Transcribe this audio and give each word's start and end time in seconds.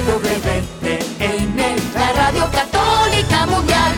EWTN, 0.00 1.58
la 1.94 2.12
radio 2.14 2.48
católica 2.50 3.44
mundial. 3.44 3.92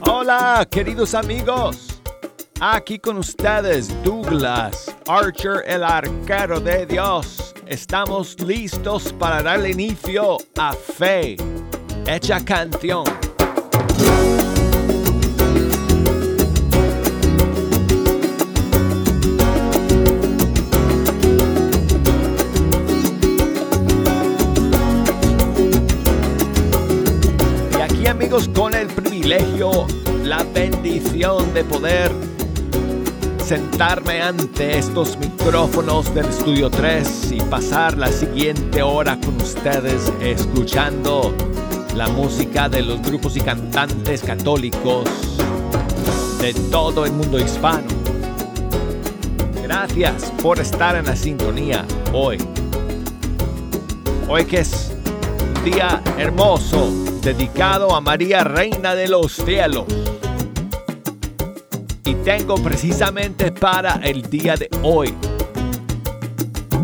Hola, 0.00 0.66
queridos 0.68 1.14
amigos. 1.14 2.00
Aquí 2.60 2.98
con 2.98 3.18
ustedes 3.18 3.90
Douglas 4.02 4.92
Archer, 5.06 5.62
el 5.66 5.84
arquero 5.84 6.58
de 6.58 6.84
Dios. 6.84 7.54
Estamos 7.66 8.40
listos 8.40 9.12
para 9.12 9.40
darle 9.40 9.70
inicio 9.70 10.38
a 10.58 10.72
Fe, 10.72 11.36
hecha 12.08 12.44
canción. 12.44 13.19
Con 28.30 28.74
el 28.74 28.86
privilegio, 28.86 29.88
la 30.22 30.44
bendición 30.44 31.52
de 31.52 31.64
poder 31.64 32.12
sentarme 33.44 34.22
ante 34.22 34.78
estos 34.78 35.18
micrófonos 35.18 36.14
del 36.14 36.26
Estudio 36.26 36.70
3 36.70 37.32
y 37.32 37.40
pasar 37.40 37.98
la 37.98 38.06
siguiente 38.06 38.82
hora 38.82 39.18
con 39.18 39.34
ustedes 39.42 40.12
escuchando 40.20 41.34
la 41.96 42.06
música 42.06 42.68
de 42.68 42.82
los 42.82 43.02
grupos 43.02 43.36
y 43.36 43.40
cantantes 43.40 44.22
católicos 44.22 45.08
de 46.40 46.54
todo 46.70 47.04
el 47.06 47.12
mundo 47.12 47.36
hispano. 47.36 47.88
Gracias 49.60 50.32
por 50.40 50.60
estar 50.60 50.94
en 50.94 51.06
la 51.06 51.16
sintonía 51.16 51.84
hoy. 52.12 52.38
Hoy 54.28 54.44
que 54.44 54.60
es 54.60 54.92
día 55.64 56.02
hermoso 56.16 56.90
dedicado 57.22 57.94
a 57.94 58.00
María 58.00 58.44
Reina 58.44 58.94
de 58.94 59.08
los 59.08 59.32
Cielos. 59.32 59.84
Y 62.04 62.14
tengo 62.14 62.54
precisamente 62.56 63.52
para 63.52 64.00
el 64.02 64.22
día 64.22 64.56
de 64.56 64.70
hoy 64.82 65.14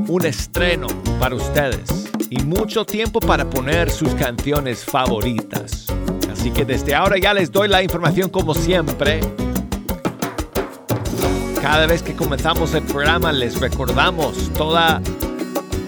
un 0.09 0.27
estreno 0.27 0.89
para 1.19 1.35
ustedes 1.35 2.11
y 2.29 2.43
mucho 2.43 2.85
tiempo 2.85 3.19
para 3.19 3.49
poner 3.49 3.91
sus 3.91 4.15
canciones 4.15 4.85
favoritas. 4.85 5.87
Así 6.31 6.51
que 6.51 6.65
desde 6.67 6.95
ahora 6.95 7.17
ya 7.19 7.33
les 7.33 7.51
doy 7.51 7.69
la 7.69 7.83
información 7.83 8.29
como 8.29 8.53
siempre. 8.53 9.21
Cada 11.63 11.87
vez 11.87 12.03
que 12.03 12.15
comenzamos 12.15 12.75
el 12.75 12.83
programa 12.83 13.33
les 13.33 13.59
recordamos 13.59 14.53
todas 14.53 15.01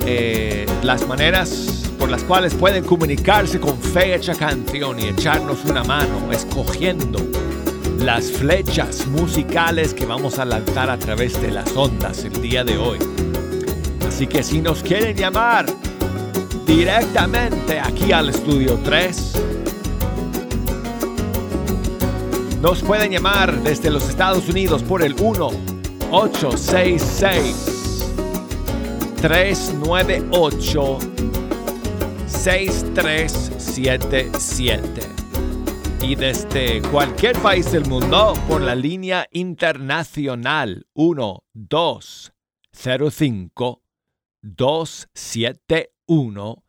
eh, 0.07 0.67
las 0.83 1.07
maneras 1.07 1.78
por 1.99 2.11
las 2.11 2.23
cuales 2.25 2.55
pueden 2.55 2.85
comunicarse 2.85 3.59
con 3.59 3.79
Fecha 3.79 4.35
Canción 4.35 4.99
y 5.01 5.09
echarnos 5.09 5.65
una 5.65 5.83
mano 5.83 6.33
escogiendo 6.33 7.19
las 7.99 8.31
flechas 8.31 9.07
musicales 9.09 9.93
que 9.93 10.07
vamos 10.07 10.39
a 10.39 10.45
lanzar 10.45 10.89
a 10.89 10.99
través 10.99 11.41
de 11.43 11.51
las 11.51 11.75
ondas 11.77 12.25
el 12.25 12.41
día 12.41 12.63
de 12.65 12.79
hoy. 12.79 12.99
Así 14.07 14.27
que 14.27 14.43
si 14.43 14.61
nos 14.61 14.83
quieren 14.83 15.17
llamar 15.17 15.67
directamente 16.65 17.81
aquí 17.81 18.13
al 18.13 18.31
estudio 18.31 18.79
3, 18.85 19.33
nos 22.63 22.83
pueden 22.83 23.11
llamar 23.11 23.63
desde 23.63 23.91
los 23.91 24.09
Estados 24.09 24.49
Unidos 24.49 24.83
por 24.83 25.03
el 25.03 25.15
1 25.19 25.51
866 26.11 27.79
398 29.21 30.99
6377 32.39 35.01
y 36.03 36.15
desde 36.15 36.81
cualquier 36.83 37.37
país 37.41 37.73
del 37.73 37.87
mundo 37.87 38.35
por 38.49 38.61
la 38.61 38.77
línea 38.77 39.27
internacional 39.33 40.87
1205 40.95 43.83
271 44.43 46.65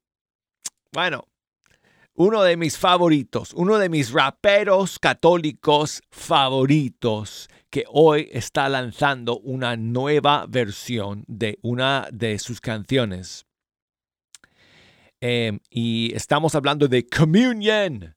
bueno, 0.91 1.28
uno 2.19 2.44
de 2.44 2.57
mis 2.57 2.78
favoritos, 2.78 3.53
uno 3.53 3.78
de 3.78 3.88
mis 3.88 4.12
raperos 4.12 5.00
católicos 5.00 6.02
favoritos, 6.12 7.47
que 7.69 7.85
hoy 7.88 8.28
está 8.34 8.68
lanzando 8.68 9.40
una 9.40 9.78
nueva 9.78 10.46
versión 10.50 11.24
de 11.28 11.59
una 11.62 12.09
de 12.12 12.38
sus 12.38 12.59
canciones. 12.59 13.46
Eh, 15.22 15.59
y 15.69 16.13
estamos 16.13 16.56
hablando 16.56 16.90
de 16.90 17.08
Communion. 17.08 18.13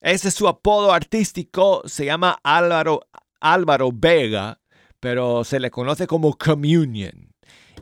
Ese 0.00 0.28
es 0.28 0.34
su 0.34 0.48
apodo 0.48 0.90
artístico, 0.90 1.82
se 1.84 2.06
llama 2.06 2.40
Álvaro, 2.42 3.02
Álvaro 3.38 3.90
Vega, 3.92 4.62
pero 4.98 5.44
se 5.44 5.60
le 5.60 5.70
conoce 5.70 6.06
como 6.06 6.38
Communion. 6.38 7.34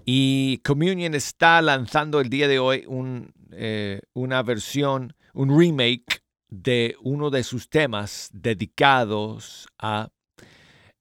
Y 0.05 0.59
Communion 0.65 1.15
está 1.15 1.63
lanzando 1.63 2.21
el 2.21 2.29
día 2.29 2.49
de 2.49 2.59
hoy 2.59 2.85
eh, 3.53 4.01
una 4.15 4.43
versión, 4.43 5.15
un 5.39 5.57
remake 5.57 6.25
de 6.49 6.97
uno 7.01 7.31
de 7.31 7.45
sus 7.45 7.71
temas 7.71 8.29
dedicados 8.33 9.69
a 9.79 10.11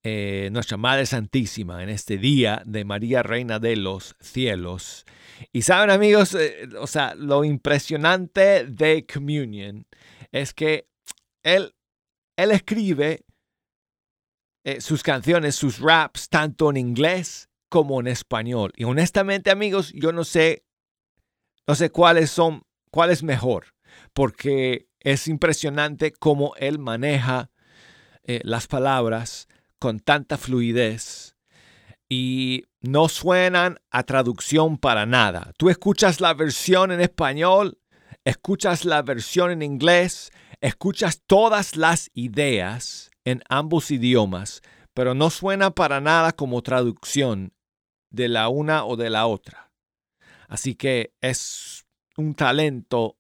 eh, 0.04 0.50
nuestra 0.52 0.78
Madre 0.78 1.08
Santísima 1.08 1.82
en 1.82 1.90
este 1.90 2.20
día 2.20 2.62
de 2.64 2.86
María 2.86 3.24
Reina 3.24 3.58
de 3.58 3.76
los 3.78 4.16
Cielos. 4.20 5.06
Y 5.52 5.64
saben 5.64 5.90
amigos, 5.90 6.36
eh, 6.36 6.70
o 6.80 6.86
sea, 6.86 7.16
lo 7.16 7.44
impresionante 7.44 8.66
de 8.66 9.08
Communion 9.12 9.88
es 10.32 10.54
que 10.54 10.88
él, 11.42 11.74
él 12.36 12.52
escribe 12.52 13.26
eh, 14.64 14.82
sus 14.82 15.02
canciones, 15.02 15.56
sus 15.56 15.80
raps, 15.80 16.30
tanto 16.30 16.70
en 16.70 16.78
inglés 16.78 17.50
como 17.70 18.00
en 18.02 18.08
español. 18.08 18.72
Y 18.76 18.84
honestamente, 18.84 19.50
amigos, 19.50 19.92
yo 19.96 20.12
no 20.12 20.24
sé, 20.24 20.64
no 21.66 21.74
sé 21.74 21.90
cuáles 21.90 22.30
son, 22.30 22.62
cuál 22.92 23.10
es 23.10 23.24
mejor, 23.24 23.74
porque 24.14 24.88
es 25.00 25.28
impresionante 25.28 26.12
cómo 26.12 26.54
él 26.58 26.80
maneja 26.80 27.52
eh, 28.24 28.42
las 28.44 28.68
palabras 28.68 29.48
con 29.80 30.00
tanta 30.00 30.38
fluidez 30.38 31.36
y 32.10 32.66
no 32.82 33.10
suenan 33.10 33.80
a 33.92 34.04
traducción 34.04 34.78
para 34.78 35.06
nada. 35.06 35.52
Tú 35.58 35.70
escuchas 35.70 36.22
la 36.22 36.34
versión 36.34 36.92
en 36.92 37.02
español, 37.02 37.80
escuchas 38.24 38.86
la 38.86 39.02
versión 39.02 39.52
en 39.52 39.62
inglés, 39.62 40.32
escuchas 40.62 41.22
todas 41.26 41.76
las 41.76 42.10
ideas 42.14 43.12
en 43.26 43.44
ambos 43.50 43.92
idiomas, 43.92 44.62
pero 44.94 45.14
no 45.14 45.30
suena 45.30 45.72
para 45.72 46.02
nada 46.02 46.32
como 46.32 46.62
traducción 46.62 47.54
de 48.10 48.30
la 48.30 48.50
una 48.50 48.86
o 48.86 48.96
de 48.96 49.10
la 49.10 49.28
otra. 49.28 49.72
Así 50.48 50.76
que 50.76 51.14
es 51.22 51.86
un 52.16 52.36
talento 52.36 53.17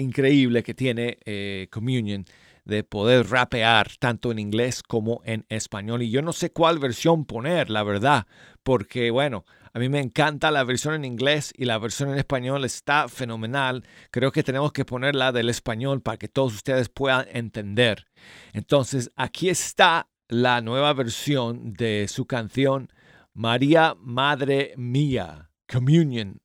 increíble 0.00 0.62
que 0.62 0.74
tiene 0.74 1.18
eh, 1.24 1.68
Communion 1.70 2.24
de 2.64 2.84
poder 2.84 3.28
rapear 3.28 3.90
tanto 3.98 4.30
en 4.30 4.38
inglés 4.38 4.82
como 4.82 5.22
en 5.24 5.44
español. 5.48 6.02
Y 6.02 6.10
yo 6.10 6.22
no 6.22 6.32
sé 6.32 6.52
cuál 6.52 6.78
versión 6.78 7.24
poner, 7.24 7.70
la 7.70 7.82
verdad, 7.82 8.26
porque 8.62 9.10
bueno, 9.10 9.44
a 9.72 9.78
mí 9.78 9.88
me 9.88 10.00
encanta 10.00 10.50
la 10.50 10.64
versión 10.64 10.94
en 10.94 11.04
inglés 11.04 11.52
y 11.56 11.64
la 11.64 11.78
versión 11.78 12.10
en 12.10 12.18
español 12.18 12.64
está 12.64 13.08
fenomenal. 13.08 13.84
Creo 14.10 14.32
que 14.32 14.42
tenemos 14.42 14.72
que 14.72 14.84
poner 14.84 15.14
la 15.14 15.32
del 15.32 15.48
español 15.48 16.02
para 16.02 16.16
que 16.16 16.28
todos 16.28 16.54
ustedes 16.54 16.88
puedan 16.88 17.26
entender. 17.32 18.06
Entonces, 18.52 19.10
aquí 19.16 19.48
está 19.48 20.08
la 20.28 20.60
nueva 20.60 20.92
versión 20.92 21.72
de 21.72 22.06
su 22.08 22.26
canción 22.26 22.88
María, 23.32 23.96
Madre 23.98 24.74
Mía, 24.76 25.50
Communion. 25.68 26.40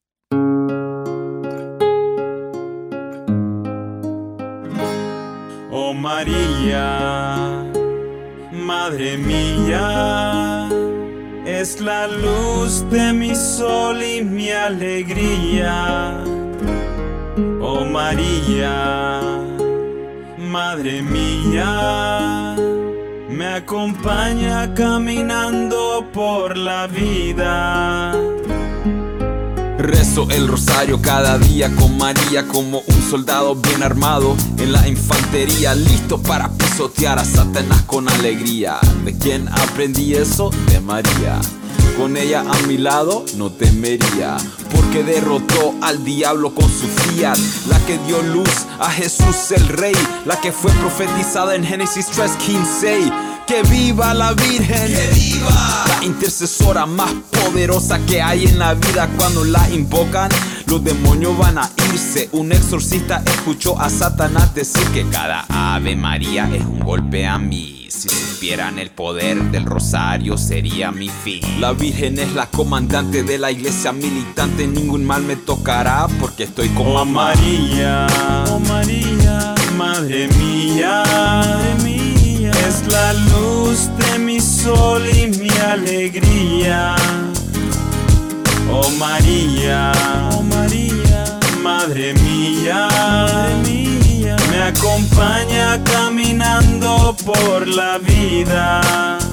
María, 6.02 7.64
Madre 8.52 9.18
mía, 9.18 10.70
es 11.46 11.80
la 11.80 12.08
luz 12.08 12.84
de 12.90 13.14
mi 13.14 13.34
sol 13.34 14.04
y 14.04 14.24
mi 14.24 14.52
alegría. 14.52 16.24
Oh 17.62 17.86
María, 17.86 19.22
Madre 20.38 21.02
mía, 21.02 22.56
me 23.30 23.48
acompaña 23.48 24.74
caminando 24.74 26.06
por 26.14 26.58
la 26.58 26.88
vida. 26.88 28.14
Rezo 29.96 30.28
el 30.30 30.50
rosario 30.50 31.02
cada 31.02 31.38
día 31.38 31.74
con 31.74 31.98
María 31.98 32.46
como 32.50 32.82
un 32.86 33.10
soldado 33.10 33.56
bien 33.56 33.82
armado 33.82 34.36
en 34.58 34.74
la 34.74 34.86
infantería, 34.90 35.74
listo 35.74 36.22
para 36.22 36.50
pisotear 36.50 37.18
a 37.18 37.24
Satanás 37.24 37.84
con 37.84 38.10
alegría. 38.10 38.78
¿De 39.06 39.18
quién 39.18 39.48
aprendí 39.48 40.14
eso? 40.14 40.50
De 40.68 40.82
María. 40.82 41.40
Con 41.98 42.18
ella 42.18 42.42
a 42.42 42.68
mi 42.68 42.78
lado 42.78 43.24
no 43.38 43.54
temería, 43.54 44.36
porque 44.74 45.02
derrotó 45.06 45.74
al 45.82 46.04
diablo 46.04 46.54
con 46.54 46.68
su 46.68 46.88
fiat, 46.88 47.38
la 47.70 47.80
que 47.86 47.98
dio 48.00 48.22
luz 48.22 48.50
a 48.80 48.92
Jesús 48.92 49.52
el 49.52 49.66
Rey, 49.70 49.96
la 50.26 50.42
que 50.42 50.52
fue 50.52 50.74
profetizada 50.74 51.56
en 51.56 51.64
Génesis 51.64 52.08
3:15. 52.08 53.14
Que 53.48 53.62
viva 53.70 54.14
la 54.14 54.34
Virgen, 54.34 54.88
que 54.88 55.10
viva 55.14 55.86
la 55.88 56.04
intercesora 56.04 56.88
más 56.88 57.14
poderosa 57.32 58.00
que 58.06 58.22
hay 58.22 58.46
en 58.46 58.58
la 58.58 58.74
vida 58.74 59.08
cuando 59.18 59.44
la 59.44 59.70
invocan. 59.70 60.30
Los 60.66 60.84
demonios 60.84 61.38
van 61.38 61.60
a 61.60 61.70
irse. 61.92 62.28
Un 62.32 62.52
exorcista 62.52 63.22
escuchó 63.26 63.80
a 63.80 63.90
Satanás 63.90 64.56
decir 64.56 64.84
que 64.94 65.06
cada 65.10 65.46
Ave 65.50 65.96
María 65.96 66.50
es 66.54 66.66
un 66.66 66.80
golpe 66.80 67.28
a 67.28 67.38
mí. 67.38 67.88
Si 67.92 68.10
supieran 68.10 68.80
el 68.80 68.90
poder 68.90 69.42
del 69.52 69.66
rosario 69.66 70.38
sería 70.38 70.92
mi 70.92 71.10
fin. 71.10 71.42
La 71.62 71.72
Virgen 71.72 72.18
es 72.20 72.34
la 72.34 72.48
comandante 72.48 73.24
de 73.24 73.38
la 73.38 73.52
iglesia 73.52 73.92
militante. 73.94 74.68
Ningún 74.68 75.06
mal 75.06 75.24
me 75.24 75.36
tocará 75.36 76.08
porque 76.20 76.44
estoy 76.44 76.70
con 76.70 76.88
Oh 76.88 76.94
mamá. 77.06 77.34
María, 77.36 78.08
oh 78.50 78.60
María, 78.60 79.56
Madre 79.78 80.28
mía, 80.30 81.04
La 82.88 83.14
luz 83.14 83.90
de 83.98 84.20
mi 84.20 84.40
sol 84.40 85.04
y 85.10 85.28
mi 85.28 85.50
alegría. 85.50 86.96
Oh 88.72 88.90
María, 88.92 89.92
oh 90.32 90.44
María, 90.44 91.40
Madre 91.62 92.14
mía, 92.14 92.88
Madre 92.92 93.56
mía, 93.64 94.36
me 94.50 94.62
acompaña 94.62 95.84
caminando 95.84 97.16
por 97.26 97.68
la 97.68 97.98
vida. 97.98 99.25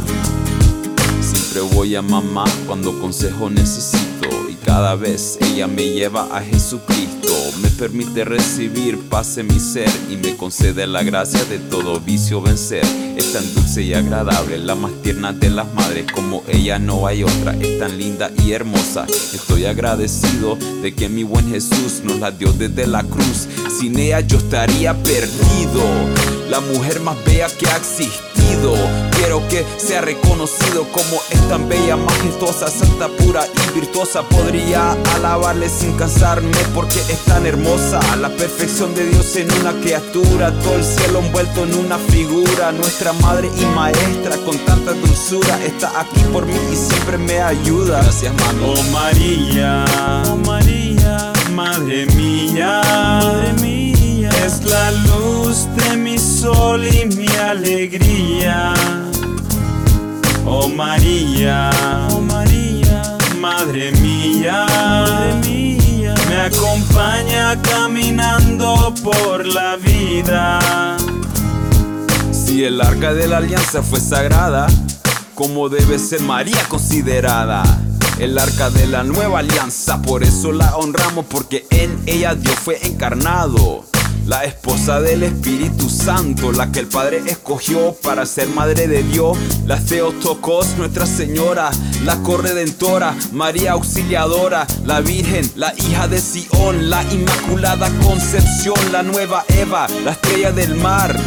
Siempre 1.53 1.77
voy 1.77 1.95
a 1.97 2.01
mamá 2.01 2.45
cuando 2.67 2.99
consejo 2.99 3.51
necesito 3.51 4.27
y 4.49 4.55
cada 4.65 4.95
vez 4.95 5.37
ella 5.43 5.67
me 5.67 5.91
lleva 5.91 6.27
a 6.35 6.41
Jesucristo. 6.41 7.29
Me 7.61 7.69
permite 7.69 8.25
recibir 8.25 8.99
paz 9.11 9.37
en 9.37 9.49
mi 9.49 9.61
ser 9.61 9.91
y 10.11 10.17
me 10.17 10.35
concede 10.35 10.87
la 10.87 11.03
gracia 11.03 11.45
de 11.45 11.59
todo 11.59 12.01
vicio 12.01 12.41
vencer. 12.41 12.83
Es 13.19 13.35
tan 13.35 13.55
dulce 13.55 13.83
y 13.83 13.93
agradable, 13.93 14.57
la 14.57 14.75
más 14.75 14.93
tierna 15.03 15.35
de 15.35 15.51
las 15.51 15.71
madres, 15.75 16.07
como 16.11 16.43
ella 16.49 16.79
no 16.79 17.07
hay 17.07 17.23
otra. 17.23 17.55
Es 17.61 17.79
tan 17.79 17.99
linda 17.99 18.31
y 18.43 18.53
hermosa. 18.53 19.05
Estoy 19.35 19.67
agradecido 19.67 20.57
de 20.81 20.95
que 20.95 21.11
mi 21.11 21.23
buen 21.23 21.51
Jesús 21.51 22.01
nos 22.03 22.19
la 22.19 22.31
dio 22.31 22.51
desde 22.55 22.87
la 22.87 23.03
cruz. 23.05 23.47
Sin 23.79 23.99
ella 23.99 24.21
yo 24.21 24.39
estaría 24.39 24.95
perdido. 25.03 25.83
La 26.49 26.61
mujer 26.61 27.01
más 27.01 27.23
bella 27.27 27.49
que 27.59 27.69
ha 27.69 27.77
existido. 27.77 28.32
Quiero 29.17 29.47
que 29.49 29.67
sea 29.77 30.01
reconocido 30.01 30.85
como 30.93 31.21
es 31.31 31.49
tan 31.49 31.69
bella, 31.69 31.97
majestuosa, 31.97 32.69
santa, 32.69 33.09
pura 33.09 33.43
y 33.45 33.75
virtuosa. 33.75 34.23
Podría 34.23 34.93
alabarle 35.17 35.69
sin 35.69 35.97
cansarme 35.97 36.57
porque 36.73 37.01
es 37.01 37.19
tan 37.25 37.45
hermosa. 37.45 38.01
La 38.17 38.29
perfección 38.29 38.95
de 38.95 39.09
Dios 39.09 39.35
en 39.37 39.51
una 39.61 39.73
criatura, 39.81 40.53
todo 40.63 40.77
el 40.77 40.85
cielo 40.85 41.21
envuelto 41.21 41.65
en 41.65 41.75
una 41.75 41.99
figura. 41.99 42.71
Nuestra 42.73 43.13
madre 43.15 43.51
y 43.59 43.65
maestra 43.67 44.37
con 44.45 44.57
tanta 44.59 44.93
dulzura 44.93 45.59
está 45.65 46.01
aquí 46.01 46.21
por 46.33 46.47
mí 46.47 46.55
y 46.73 46.77
siempre 46.77 47.19
me 47.19 47.41
ayuda. 47.41 48.03
Gracias, 48.03 48.33
mami. 48.35 48.65
Oh 48.65 48.83
María, 48.93 49.85
oh 50.31 50.37
María, 50.37 51.33
Madre 51.53 52.07
mía, 52.07 52.81
Madre 52.85 53.53
mía, 53.55 53.72
es 54.45 54.65
la 54.65 54.91
luz 54.91 55.69
de 55.77 55.97
mi 55.97 56.19
sol 56.19 56.85
y 56.87 57.07
mi 57.07 57.29
alegría. 57.29 58.75
Oh 60.45 60.69
María, 60.69 61.71
oh 62.11 62.21
María, 62.21 63.19
Madre 63.41 63.93
mía, 63.93 64.67
Madre 64.69 65.35
mía, 65.49 66.15
me 66.29 66.41
acompaña 66.41 67.61
caminando 67.63 68.93
por 69.03 69.47
la 69.47 69.77
vida. 69.77 70.97
Si 72.33 72.65
el 72.65 72.81
arca 72.81 73.15
de 73.15 73.29
la 73.29 73.39
alianza 73.39 73.83
fue 73.83 74.01
sagrada, 74.01 74.67
como 75.35 75.69
debe 75.69 75.99
ser 75.99 76.21
María 76.21 76.63
considerada. 76.69 77.63
El 78.19 78.39
arca 78.39 78.71
de 78.71 78.87
la 78.87 79.05
nueva 79.05 79.39
alianza, 79.39 80.03
por 80.03 80.23
eso 80.23 80.53
la 80.53 80.77
honramos, 80.77 81.25
porque 81.25 81.67
en 81.71 81.99
ella 82.07 82.35
Dios 82.35 82.55
fue 82.57 82.79
encarnado. 82.87 83.92
La 84.27 84.45
esposa 84.45 85.01
del 85.01 85.25
Espíritu 85.25 85.91
Santo, 85.91 86.53
la 86.53 86.71
que 86.71 86.79
el 86.79 86.87
Padre 86.87 87.23
escogió 87.27 87.95
para 88.03 88.25
ser 88.25 88.49
madre 88.49 88.87
de 88.87 89.03
Dios. 89.03 89.37
La 89.67 89.79
Theotokos, 89.79 90.77
Nuestra 90.79 91.07
Señora, 91.07 91.71
la 92.05 92.17
corredentora, 92.23 93.17
María 93.33 93.73
Auxiliadora, 93.73 94.67
la 94.85 95.01
Virgen, 95.01 95.51
la 95.57 95.75
hija 95.77 96.07
de 96.07 96.21
Sión, 96.21 96.89
la 96.89 97.03
Inmaculada 97.13 97.91
Concepción, 98.07 98.77
la 98.93 99.03
nueva 99.03 99.45
Eva, 99.49 99.89
la 100.05 100.13
estrella 100.13 100.53
del 100.53 100.77
mar. 100.77 101.19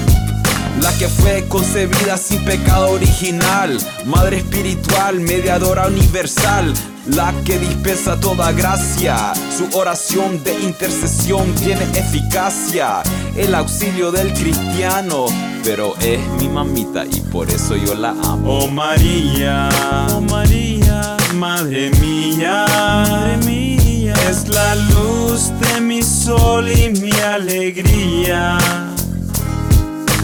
La 0.82 0.98
que 0.98 1.08
fue 1.08 1.46
concebida 1.48 2.18
sin 2.18 2.44
pecado 2.46 2.92
original, 2.92 3.78
Madre 4.06 4.38
espiritual, 4.38 5.20
mediadora 5.20 5.88
universal, 5.88 6.74
la 7.08 7.34
que 7.44 7.60
dispensa 7.60 8.20
toda 8.20 8.52
gracia, 8.52 9.34
su 9.56 9.78
oración 9.78 10.44
de 10.44 10.60
intercesión 10.62 11.54
tiene 11.56 11.84
eficacia, 11.94 13.04
el 13.36 13.54
auxilio 13.54 14.12
del 14.12 14.34
cristiano, 14.34 15.26
pero 15.64 15.96
es 16.00 16.20
mi 16.40 16.50
mamita 16.50 17.06
y 17.06 17.22
por 17.22 17.50
eso 17.50 17.76
yo 17.76 17.94
la 17.96 18.10
amo. 18.12 18.60
Oh 18.60 18.68
María, 18.68 19.70
oh 20.12 20.22
María, 20.22 21.18
Madre 21.36 21.92
mía, 22.02 22.66
Madre 22.68 23.38
mía, 23.46 24.14
es 24.30 24.48
la 24.48 24.76
luz 24.76 25.52
de 25.60 25.82
mi 25.82 26.02
sol 26.02 26.70
y 26.72 26.90
mi 26.90 27.12
alegría. 27.12 28.58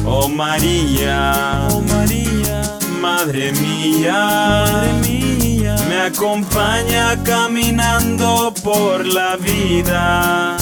Oh 0.05 0.27
María, 0.27 1.67
oh 1.69 1.81
María, 1.81 2.61
Madre 2.99 3.51
mía, 3.53 4.13
Madre 4.13 4.93
mía, 5.01 5.30
acompaña 6.07 7.17
caminando 7.23 8.53
por 8.63 9.05
la 9.05 9.37
vida. 9.37 10.57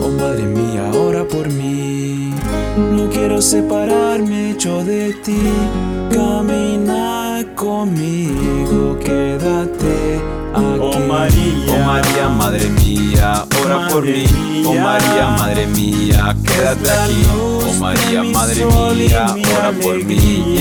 Oh 0.00 0.08
Madre 0.08 0.44
mía, 0.44 0.90
ora 0.94 1.24
por 1.24 1.48
mí. 1.48 2.34
No 2.76 3.08
quiero 3.10 3.42
separarme 3.42 4.56
yo 4.58 4.84
de 4.84 5.12
ti. 5.14 5.42
Camina 6.10 7.44
conmigo, 7.56 8.98
quédate 8.98 10.20
aquí. 10.54 10.80
Oh 10.80 10.98
María, 11.08 11.74
oh 11.74 11.84
María, 11.84 12.28
Madre 12.28 12.68
mía, 12.70 13.44
ora 13.64 13.88
por 13.88 14.04
mí. 14.04 14.24
Oh 14.64 14.74
María, 14.74 15.28
Madre 15.38 15.66
mía, 15.66 16.36
quédate 16.44 16.90
aquí. 16.90 17.26
Oh 17.34 17.72
María, 17.80 18.22
Madre 18.22 18.64
mía, 18.64 19.26
ora 19.58 19.72
por 19.72 20.04
mí. 20.04 20.56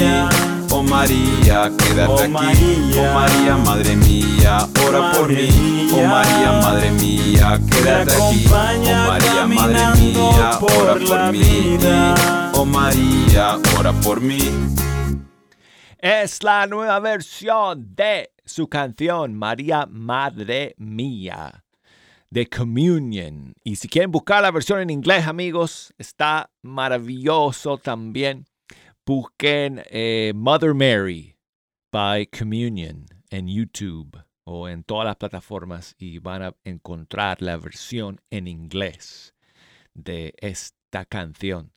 Oh 0.73 0.83
María, 0.83 1.70
quédate 1.91 2.11
Oh 2.11 2.19
aquí. 2.19 2.31
María, 2.31 3.01
oh 3.01 3.13
María, 3.13 3.57
Madre 3.57 3.95
mía, 3.95 4.67
ora 4.87 5.11
por 5.11 5.29
mí. 5.29 5.87
Oh 5.93 6.03
María, 6.07 6.51
Madre 6.61 6.91
mía, 6.91 7.59
quédate 7.69 8.13
aquí. 8.13 8.45
Oh 8.47 9.07
María, 9.07 9.47
Madre 9.47 10.01
mía, 10.01 10.51
por 10.59 10.71
ora 10.71 10.93
por 10.93 11.31
mí. 11.31 11.39
vida. 11.39 12.51
Oh 12.53 12.65
María, 12.65 13.57
ora 13.77 13.93
por 13.93 14.21
mí. 14.21 14.39
Es 15.97 16.43
la 16.43 16.65
nueva 16.65 16.99
versión 16.99 17.95
de 17.95 18.31
su 18.43 18.67
canción 18.67 19.35
María 19.35 19.85
Madre 19.85 20.73
Mía 20.77 21.63
de 22.29 22.47
Communion. 22.47 23.53
Y 23.63 23.75
si 23.75 23.87
quieren 23.87 24.09
buscar 24.09 24.41
la 24.41 24.51
versión 24.51 24.79
en 24.79 24.89
inglés, 24.89 25.27
amigos, 25.27 25.93
está 25.97 26.49
maravilloso 26.63 27.77
también. 27.77 28.47
Busquen 29.05 29.83
eh, 29.89 30.31
Mother 30.33 30.73
Mary 30.73 31.30
by 31.91 32.25
Communion 32.27 33.05
en 33.29 33.47
YouTube 33.47 34.17
o 34.45 34.69
en 34.69 34.83
todas 34.83 35.05
las 35.05 35.17
plataformas 35.17 35.95
y 35.97 36.19
van 36.19 36.41
a 36.41 36.55
encontrar 36.63 37.41
la 37.41 37.57
versión 37.57 38.21
en 38.29 38.47
inglés 38.47 39.33
de 39.93 40.33
esta 40.37 41.05
canción 41.05 41.73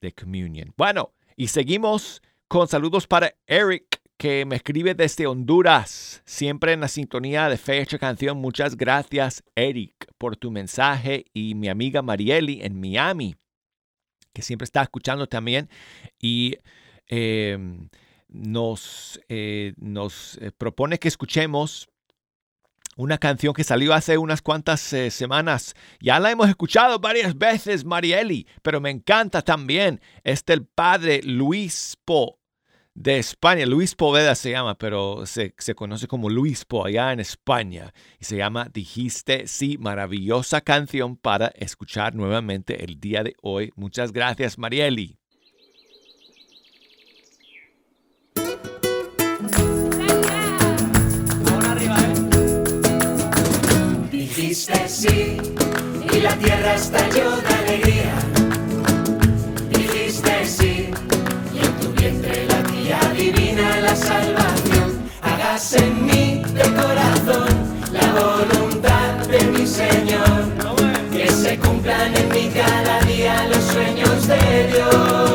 de 0.00 0.12
Communion. 0.12 0.72
Bueno, 0.76 1.12
Y 1.40 1.48
seguimos 1.48 2.20
con 2.48 2.66
saludos 2.66 3.06
para 3.06 3.32
Eric, 3.46 4.00
que 4.16 4.44
me 4.44 4.56
escribe 4.56 4.94
desde 4.94 5.28
Honduras, 5.28 6.20
siempre 6.24 6.72
en 6.72 6.80
la 6.80 6.88
sintonía 6.88 7.48
de 7.48 7.56
Fecha 7.56 7.96
Canción. 7.96 8.38
Muchas 8.38 8.76
gracias, 8.76 9.44
Eric, 9.54 9.92
por 10.18 10.34
tu 10.36 10.50
mensaje. 10.50 11.26
Y 11.32 11.54
mi 11.54 11.68
amiga 11.68 12.02
Marieli 12.02 12.60
en 12.62 12.80
Miami, 12.80 13.36
que 14.32 14.42
siempre 14.42 14.64
está 14.64 14.82
escuchando 14.82 15.28
también. 15.28 15.70
Y 16.20 16.56
em, 17.06 17.88
nos, 18.28 19.20
eh, 19.28 19.74
nos 19.76 20.38
eh, 20.38 20.52
propone 20.52 20.98
que 20.98 21.08
escuchemos 21.08 21.88
una 22.96 23.18
canción 23.18 23.54
que 23.54 23.62
salió 23.62 23.94
hace 23.94 24.18
unas 24.18 24.42
cuantas 24.42 24.92
eh, 24.92 25.10
semanas. 25.10 25.74
Ya 26.00 26.18
la 26.18 26.32
hemos 26.32 26.48
escuchado 26.48 26.98
varias 26.98 27.38
veces, 27.38 27.84
Marieli, 27.84 28.46
pero 28.62 28.80
me 28.80 28.90
encanta 28.90 29.40
también. 29.42 30.00
Es 30.24 30.44
del 30.44 30.66
padre 30.66 31.20
Luis 31.22 31.96
Po 32.04 32.40
de 32.94 33.18
España. 33.18 33.66
Luis 33.66 33.94
Poveda 33.94 34.34
se 34.34 34.50
llama, 34.50 34.76
pero 34.76 35.26
se, 35.26 35.54
se, 35.58 35.76
conoce 35.76 36.08
como 36.08 36.28
Luis 36.28 36.64
Po 36.64 36.84
allá 36.84 37.12
en 37.12 37.20
España. 37.20 37.94
Y 38.18 38.24
se 38.24 38.36
llama 38.36 38.68
Dijiste 38.72 39.46
sí, 39.46 39.78
maravillosa 39.78 40.60
canción 40.60 41.16
para 41.16 41.48
escuchar 41.54 42.16
nuevamente 42.16 42.84
el 42.84 42.98
día 42.98 43.22
de 43.22 43.36
hoy. 43.42 43.70
Muchas 43.76 44.10
gracias, 44.10 44.58
Marieli. 44.58 45.17
Dijiste 54.48 54.88
sí 54.88 55.36
y 56.10 56.20
la 56.20 56.34
tierra 56.38 56.74
estalló 56.74 57.36
de 57.36 57.54
alegría. 57.54 58.14
Dijiste 59.68 60.46
sí 60.46 60.90
y 61.52 61.58
en 61.66 61.72
tu 61.80 61.92
vientre 61.92 62.46
la 62.46 62.62
tía 62.62 62.98
divina 63.14 63.78
la 63.82 63.94
salvación. 63.94 65.10
Hágase 65.20 65.84
en 65.84 66.06
mí 66.06 66.42
de 66.54 66.62
corazón 66.62 67.50
la 67.92 68.10
voluntad 68.22 69.26
de 69.26 69.44
mi 69.48 69.66
Señor. 69.66 70.40
Que 71.12 71.30
se 71.30 71.58
cumplan 71.58 72.16
en 72.16 72.28
mí 72.30 72.50
cada 72.54 73.02
día 73.02 73.46
los 73.48 73.62
sueños 73.64 74.26
de 74.28 74.72
Dios. 74.72 75.27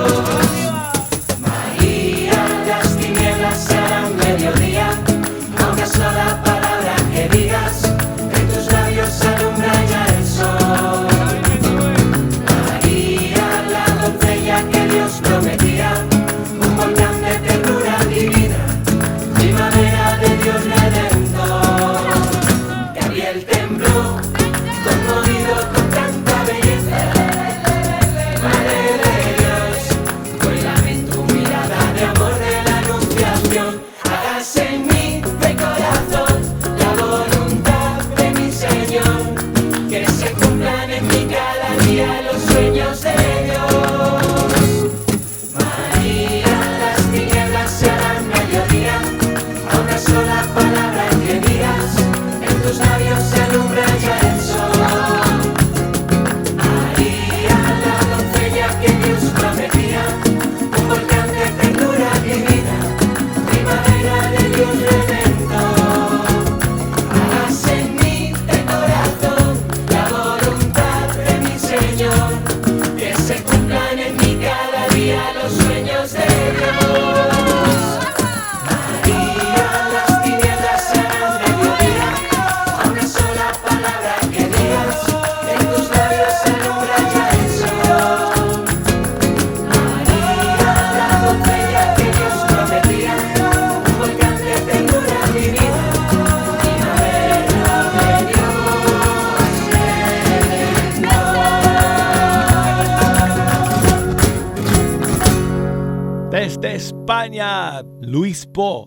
Labios 52.80 53.03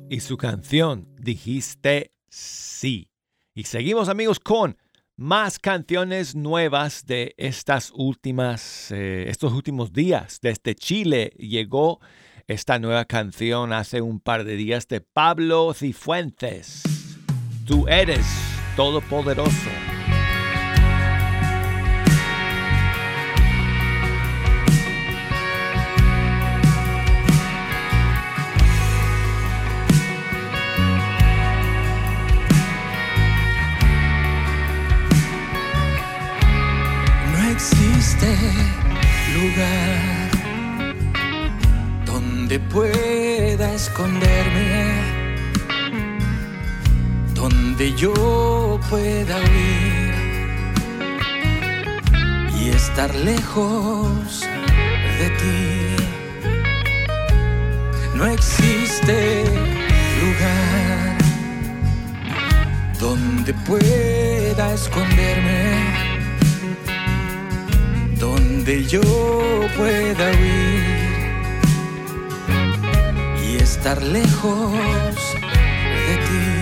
y 0.08 0.20
su 0.20 0.36
canción 0.36 1.08
Dijiste 1.18 2.12
sí. 2.28 3.08
Y 3.54 3.64
seguimos 3.64 4.08
amigos 4.08 4.38
con 4.40 4.76
más 5.16 5.58
canciones 5.58 6.34
nuevas 6.34 7.06
de 7.06 7.34
estas 7.38 7.90
últimas, 7.94 8.90
eh, 8.90 9.26
estos 9.28 9.52
últimos 9.52 9.92
días. 9.92 10.40
Desde 10.42 10.74
Chile 10.74 11.32
llegó 11.38 12.00
esta 12.46 12.78
nueva 12.78 13.06
canción 13.06 13.72
hace 13.72 14.02
un 14.02 14.20
par 14.20 14.44
de 14.44 14.56
días 14.56 14.86
de 14.88 15.00
Pablo 15.00 15.72
Cifuentes. 15.74 16.82
Tú 17.64 17.88
eres 17.88 18.26
todopoderoso. 18.76 19.85
Existe 37.56 38.36
lugar 39.34 40.30
donde 42.04 42.60
pueda 42.60 43.72
esconderme, 43.72 44.74
donde 47.34 47.94
yo 47.94 48.78
pueda 48.90 49.36
huir 49.38 50.14
y 52.60 52.68
estar 52.68 53.14
lejos 53.14 54.42
de 55.20 55.28
ti. 55.40 55.96
No 58.16 58.26
existe 58.26 59.44
lugar 60.22 61.16
donde 63.00 63.54
pueda 63.66 64.74
esconderme 64.74 66.05
donde 68.18 68.84
yo 68.84 69.00
pueda 69.76 70.30
huir 70.30 70.96
y 73.42 73.56
estar 73.56 74.02
lejos 74.02 74.72
de 76.06 76.16
ti. 76.26 76.56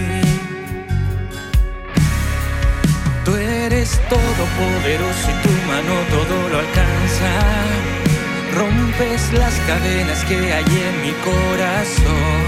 Tú 3.24 3.34
eres 3.36 4.00
todopoderoso 4.08 5.30
y 5.30 5.42
tu 5.42 5.52
mano 5.66 5.94
todo 6.10 6.48
lo 6.50 6.58
alcanza. 6.58 7.30
Rompes 8.54 9.32
las 9.32 9.54
cadenas 9.66 10.24
que 10.24 10.52
hay 10.52 10.64
en 10.64 11.02
mi 11.02 11.12
corazón. 11.24 12.44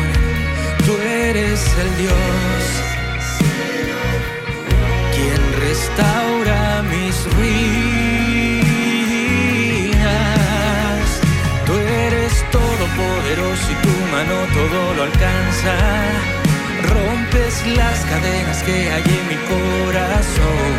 Tú 0.85 0.93
eres 1.03 1.61
el 1.79 1.97
Dios 1.97 2.87
quien 5.15 5.43
restaura 5.61 6.83
mis 6.83 7.35
ruinas. 7.35 7.76
Todopoderoso 12.97 13.71
y 13.71 13.75
tu 13.77 13.95
mano 14.13 14.35
todo 14.53 14.95
lo 14.95 15.03
alcanza. 15.05 15.75
Rompes 16.83 17.67
las 17.77 17.99
cadenas 18.07 18.63
que 18.63 18.91
hay 18.91 19.03
en 19.03 19.29
mi 19.29 19.37
corazón. 19.53 20.71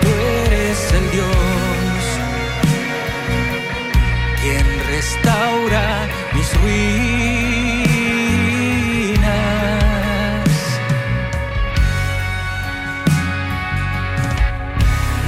Tú 0.00 0.08
eres 0.46 0.92
el 0.92 1.10
Dios 1.10 1.36
quien 4.40 4.66
restaura 4.88 5.84
mi 6.34 6.42
ruinas. 6.60 6.92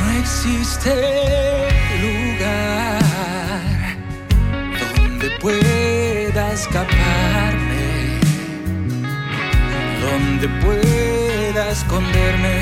No 0.01 0.07
existe 0.19 1.34
donde 10.45 10.67
pueda 10.67 11.71
esconderme 11.71 12.57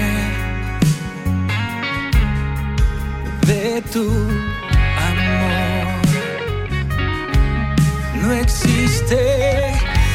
de 3.47 3.83
tu 3.93 4.07
amor. 5.11 5.87
No 8.23 8.33
existe 8.35 9.73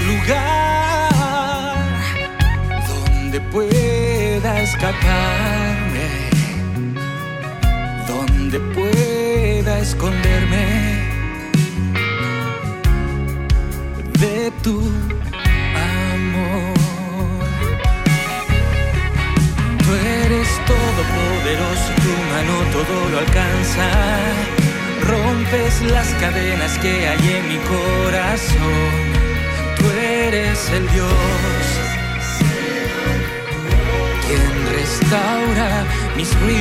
lugar 0.07 1.09
donde 2.87 3.41
pueda 3.51 4.61
escaparme, 4.61 6.07
donde 8.07 8.59
pueda 8.73 9.79
esconderme 9.79 10.65
de 14.19 14.51
tu. 14.63 15.16
Todopoderoso, 21.07 21.91
tu 22.03 22.13
mano 22.31 22.55
todo 22.71 22.95
lo 23.09 23.17
alcanza. 23.19 23.87
Rompes 25.07 25.81
las 25.91 26.07
cadenas 26.19 26.77
que 26.79 27.07
hay 27.07 27.23
en 27.37 27.47
mi 27.47 27.57
corazón. 27.57 28.91
Tú 29.77 29.85
eres 29.99 30.69
el 30.71 30.89
Dios 30.91 31.13
quien 34.27 34.51
restaura 34.75 35.85
mis 36.15 36.29
ruinas. 36.41 36.57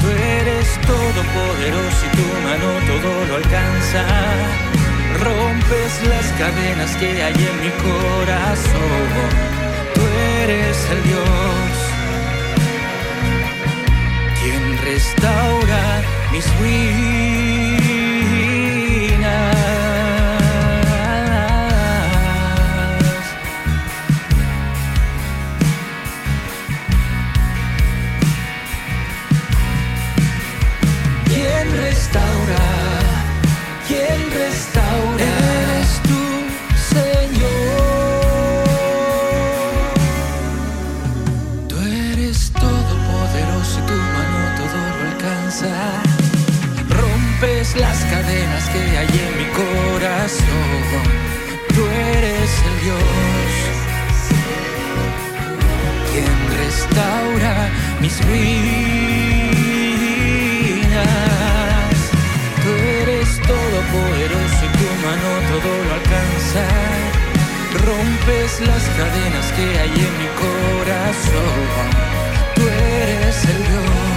Tú 0.00 0.08
eres 0.10 0.66
todopoderoso 0.82 2.06
y 2.06 2.16
tu 2.16 2.26
mano 2.46 2.68
todo 2.86 3.10
lo 3.28 3.36
alcanza. 3.36 4.02
Rompes 5.24 5.92
las 6.08 6.26
cadenas 6.38 6.90
que 6.96 7.22
hay 7.22 7.34
en 7.34 7.56
mi 7.62 7.70
corazón. 7.86 9.55
Eres 10.48 10.78
el 10.92 11.02
Dios 11.02 11.26
quien 14.40 14.78
restaura 14.84 16.02
mis 16.30 16.46
ruinas. 16.60 18.25
Dios 52.86 53.02
quien 56.12 56.34
restaura 56.56 57.54
mis 58.00 58.14
ruinas. 58.24 58.46
Tú 62.62 62.70
eres 63.02 63.28
todopoderoso 63.42 64.60
y 64.62 64.70
tu 64.78 64.88
mano 65.04 65.28
todo 65.50 65.70
lo 65.84 65.90
alcanza. 65.98 66.64
Rompes 67.86 68.50
las 68.60 68.84
cadenas 68.98 69.46
que 69.56 69.66
hay 69.80 69.94
en 70.06 70.14
mi 70.20 70.28
corazón. 70.44 71.86
Tú 72.54 72.62
eres 72.62 73.36
el 73.46 73.60
Dios 73.66 74.15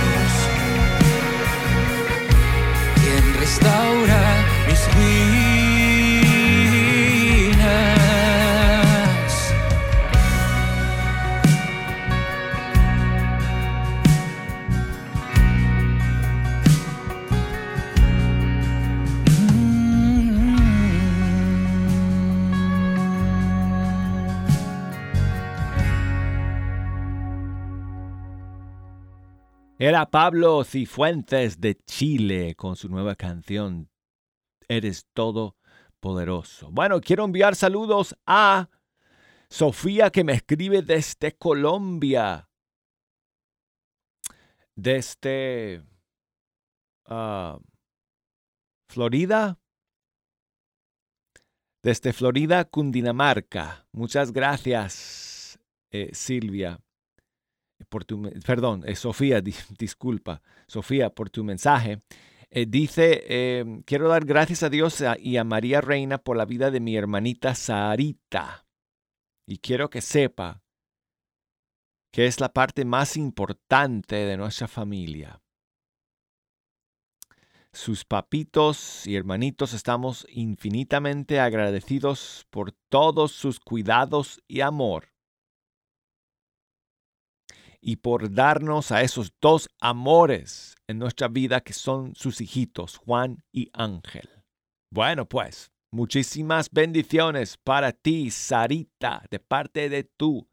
Era 29.90 30.06
Pablo 30.06 30.64
Cifuentes 30.64 31.60
de 31.60 31.74
Chile 31.84 32.54
con 32.54 32.76
su 32.76 32.90
nueva 32.90 33.16
canción 33.16 33.90
Eres 34.68 35.08
Todopoderoso. 35.16 36.70
Bueno, 36.70 37.02
quiero 37.02 37.26
enviar 37.26 37.56
saludos 37.56 38.16
a 38.28 38.70
Sofía 39.50 40.12
que 40.12 40.24
me 40.24 40.34
escribe 40.34 40.84
desde 40.84 41.36
Colombia. 41.36 42.48
Desde 44.76 45.84
ah, 47.08 47.58
Florida. 48.90 49.58
Desde 51.82 52.14
Florida, 52.14 52.64
Cundinamarca. 52.66 53.88
Muchas 53.92 54.34
gracias, 54.34 55.60
eh, 55.90 56.12
Silvia 56.14 56.80
por 57.90 58.06
tu, 58.06 58.22
perdón, 58.46 58.84
eh, 58.86 58.96
Sofía, 58.96 59.42
di- 59.42 59.54
disculpa, 59.78 60.42
Sofía, 60.68 61.10
por 61.10 61.30
tu 61.30 61.44
mensaje. 61.44 62.02
Eh, 62.52 62.66
dice, 62.68 63.24
eh, 63.28 63.82
quiero 63.86 64.08
dar 64.10 64.26
gracias 64.26 64.64
a 64.64 64.70
Dios 64.70 65.04
y 65.20 65.38
a 65.38 65.44
María 65.44 65.82
Reina 65.82 66.18
por 66.18 66.38
la 66.38 66.46
vida 66.46 66.72
de 66.72 66.80
mi 66.80 66.96
hermanita 66.96 67.54
Sarita. 67.54 68.66
Y 69.46 69.58
quiero 69.60 69.90
que 69.90 70.02
sepa 70.02 70.64
que 72.12 72.26
es 72.26 72.40
la 72.40 72.52
parte 72.54 72.86
más 72.86 73.18
importante 73.18 74.16
de 74.16 74.38
nuestra 74.38 74.68
familia. 74.68 75.42
Sus 77.72 78.04
papitos 78.04 79.06
y 79.06 79.16
hermanitos 79.16 79.74
estamos 79.74 80.26
infinitamente 80.32 81.40
agradecidos 81.40 82.48
por 82.50 82.72
todos 82.90 83.32
sus 83.32 83.60
cuidados 83.60 84.42
y 84.48 84.62
amor 84.62 85.09
y 87.82 87.98
por 87.98 88.34
darnos 88.34 88.92
a 88.92 89.02
esos 89.02 89.34
dos 89.40 89.70
amores 89.80 90.76
en 90.88 91.00
nuestra 91.00 91.28
vida 91.28 91.62
que 91.62 91.74
son 91.74 92.16
sus 92.16 92.42
hijitos, 92.42 92.98
Juan 92.98 93.44
y 93.52 93.70
Ángel. 93.74 94.30
Bueno, 94.92 95.28
pues, 95.28 95.72
muchísimas 95.92 96.70
bendiciones 96.72 97.58
para 97.58 97.92
ti, 97.92 98.32
Sarita, 98.32 99.24
de 99.30 99.40
parte 99.40 99.90
de 99.90 100.04
tu 100.04 100.48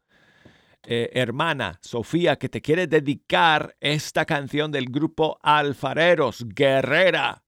eh, 0.83 1.09
hermana 1.13 1.79
Sofía, 1.81 2.37
que 2.37 2.49
te 2.49 2.61
quiere 2.61 2.87
dedicar 2.87 3.75
esta 3.79 4.25
canción 4.25 4.71
del 4.71 4.85
grupo 4.85 5.37
Alfareros, 5.41 6.45
Guerrera. 6.47 7.43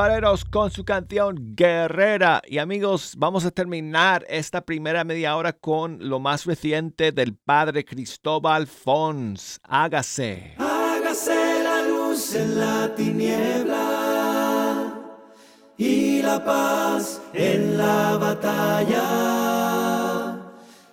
Alfareros 0.00 0.46
con 0.46 0.70
su 0.70 0.82
canción 0.82 1.54
Guerrera. 1.54 2.40
Y 2.46 2.56
amigos, 2.56 3.16
vamos 3.18 3.44
a 3.44 3.50
terminar 3.50 4.24
esta 4.30 4.62
primera 4.62 5.04
media 5.04 5.36
hora 5.36 5.52
con 5.52 5.98
lo 6.00 6.18
más 6.18 6.46
reciente 6.46 7.12
del 7.12 7.34
padre 7.34 7.84
Cristóbal 7.84 8.66
Fons. 8.66 9.60
Hágase. 9.62 10.54
Hágase 10.56 11.62
la 11.62 11.82
luz 11.82 12.34
en 12.34 12.58
la 12.58 12.94
tiniebla 12.94 13.78
y 15.76 16.22
la 16.22 16.42
paz 16.42 17.20
en 17.34 17.76
la 17.76 18.16
batalla. 18.16 19.04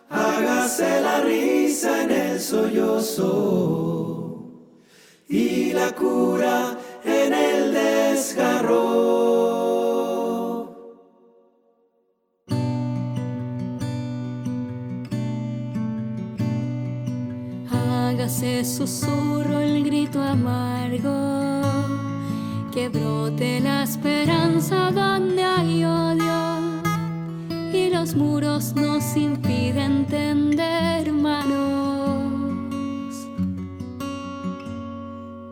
Hágase 0.09 0.99
la 0.99 1.21
risa 1.21 2.03
en 2.03 2.11
el 2.11 2.41
sollozo 2.41 3.87
y 5.29 5.71
la 5.71 5.93
cura 5.93 6.77
en 7.07 7.33
el 7.33 7.73
desgarro. 7.73 8.97
Hágase 17.71 18.63
susurro 18.65 19.59
el 19.59 19.83
grito 19.83 20.21
amargo, 20.21 21.61
que 22.73 22.89
brote 22.89 23.59
la 23.59 23.83
esperanza 23.83 24.91
donde 24.91 25.43
hay 25.43 25.83
odio 25.83 26.57
y 27.73 27.89
los 27.89 28.15
muros 28.15 28.73
nos 28.75 29.15
impiden 29.15 30.05
tender 30.05 30.96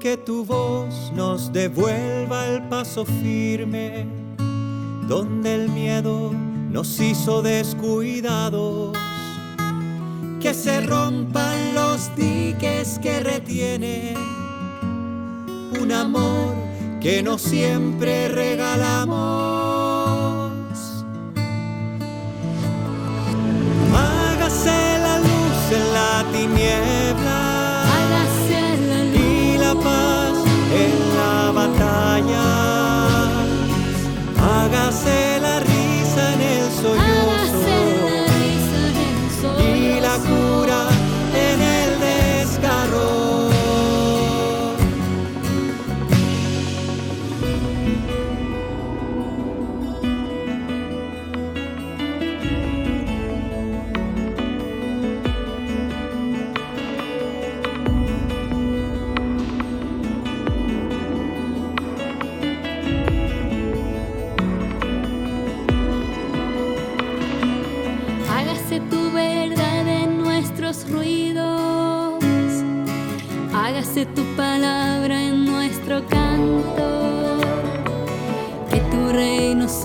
que 0.06 0.18
tu 0.18 0.46
voz 0.46 1.12
nos 1.16 1.52
devuelva 1.52 2.46
el 2.46 2.62
paso 2.70 3.06
firme, 3.06 4.06
donde 5.08 5.56
el 5.56 5.70
miedo 5.70 6.32
nos 6.70 7.00
hizo 7.00 7.42
descuidados, 7.42 8.96
que 10.40 10.54
se 10.54 10.82
rompan 10.82 11.74
los 11.74 12.16
diques 12.16 13.00
que 13.00 13.20
retienen 13.22 14.16
un 15.82 15.92
amor 15.92 16.54
que 17.02 17.24
no 17.24 17.40
siempre 17.40 18.28
regalamos. 18.28 19.16
Hágase 23.92 25.00
la 25.00 25.18
luz 25.18 25.72
en 25.72 25.94
la 25.96 26.24
tiniebla 26.32 27.05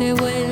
reino 0.01 0.17
se 0.17 0.50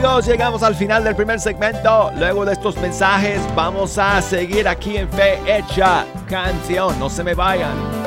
Llegamos 0.00 0.62
al 0.62 0.74
final 0.74 1.04
del 1.04 1.14
primer 1.14 1.38
segmento. 1.40 2.10
Luego 2.16 2.46
de 2.46 2.54
estos 2.54 2.76
mensajes, 2.78 3.38
vamos 3.54 3.98
a 3.98 4.22
seguir 4.22 4.66
aquí 4.66 4.96
en 4.96 5.08
Fe 5.10 5.38
Hecha 5.46 6.06
Canción. 6.26 6.98
No 6.98 7.10
se 7.10 7.22
me 7.22 7.34
vayan. 7.34 7.99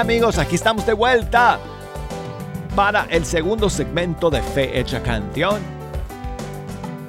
Amigos, 0.00 0.38
aquí 0.38 0.54
estamos 0.54 0.86
de 0.86 0.94
vuelta. 0.94 1.58
para 2.74 3.04
el 3.10 3.26
segundo 3.26 3.68
segmento 3.68 4.30
de 4.30 4.40
Fe 4.40 4.78
Hecha 4.78 5.02
Canción. 5.02 5.60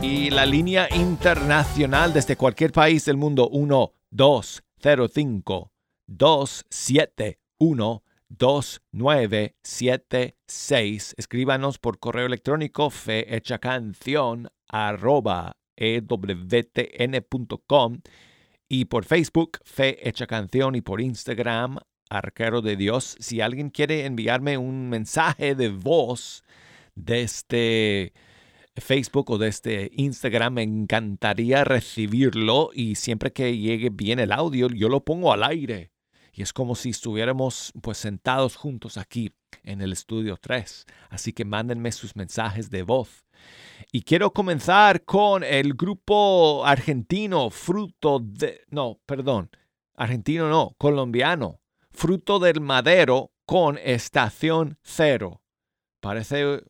Y 0.02 0.32
la 0.32 0.46
línea 0.46 0.90
internacional 0.94 2.12
desde 2.12 2.36
cualquier 2.36 2.74
país 2.74 3.06
del 3.06 3.16
mundo 3.16 3.50
1205 3.54 5.72
271 6.08 8.04
2976. 8.28 11.16
Escríbanos 11.18 11.80
por 11.80 12.00
correo 12.00 12.26
electrónico 12.26 12.90
fehechacanción 12.90 14.50
arroba 14.72 15.58
ewtn.com 15.76 16.32
y 18.70 18.86
por 18.86 19.04
Facebook 19.06 19.60
Fe 19.64 19.98
Canción 20.28 20.76
y 20.76 20.82
por 20.82 21.02
Instagram 21.02 21.78
Arquero 22.10 22.62
de 22.62 22.78
Dios. 22.78 23.18
Si 23.20 23.42
alguien 23.42 23.70
quiere 23.70 24.06
enviarme 24.06 24.58
un 24.58 24.90
mensaje 24.90 25.56
de 25.56 25.70
voz 25.70 26.44
desde 26.96 28.14
Facebook 28.76 29.30
o 29.32 29.38
desde 29.38 29.92
Instagram, 29.94 30.54
me 30.54 30.64
encantaría 30.64 31.64
recibirlo 31.64 32.70
y 32.74 32.96
siempre 32.96 33.34
que 33.34 33.58
llegue 33.58 33.90
bien 33.90 34.20
el 34.20 34.32
audio, 34.32 34.68
yo 34.70 34.88
lo 34.90 35.04
pongo 35.04 35.34
al 35.34 35.44
aire. 35.44 35.92
Y 36.34 36.42
es 36.42 36.54
como 36.54 36.76
si 36.76 36.92
estuviéramos 36.92 37.74
pues 37.82 37.98
sentados 37.98 38.56
juntos 38.56 38.98
aquí 38.98 39.34
en 39.64 39.82
el 39.82 39.92
estudio 39.92 40.38
3. 40.38 40.86
Así 41.10 41.34
que 41.34 41.44
mándenme 41.44 41.92
sus 41.92 42.16
mensajes 42.16 42.70
de 42.70 42.84
voz. 42.84 43.26
Y 43.92 44.02
quiero 44.04 44.32
comenzar 44.32 45.04
con 45.04 45.44
el 45.44 45.74
grupo 45.74 46.66
argentino 46.66 47.50
Fruto 47.50 48.20
de... 48.22 48.62
No, 48.70 49.00
perdón. 49.06 49.50
Argentino 49.96 50.50
no, 50.50 50.76
colombiano 50.78 51.62
fruto 51.92 52.40
del 52.40 52.62
madero 52.62 53.32
con 53.46 53.78
estación 53.78 54.78
cero. 54.82 55.42
Parece, 56.00 56.64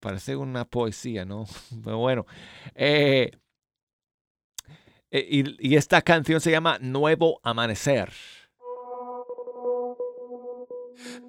parece 0.00 0.36
una 0.36 0.64
poesía, 0.64 1.24
¿no? 1.24 1.46
Pero 1.84 1.98
bueno. 1.98 2.26
Eh, 2.74 3.32
eh, 5.10 5.26
y, 5.28 5.72
y 5.72 5.76
esta 5.76 6.02
canción 6.02 6.40
se 6.40 6.50
llama 6.50 6.78
Nuevo 6.80 7.40
Amanecer. 7.42 8.12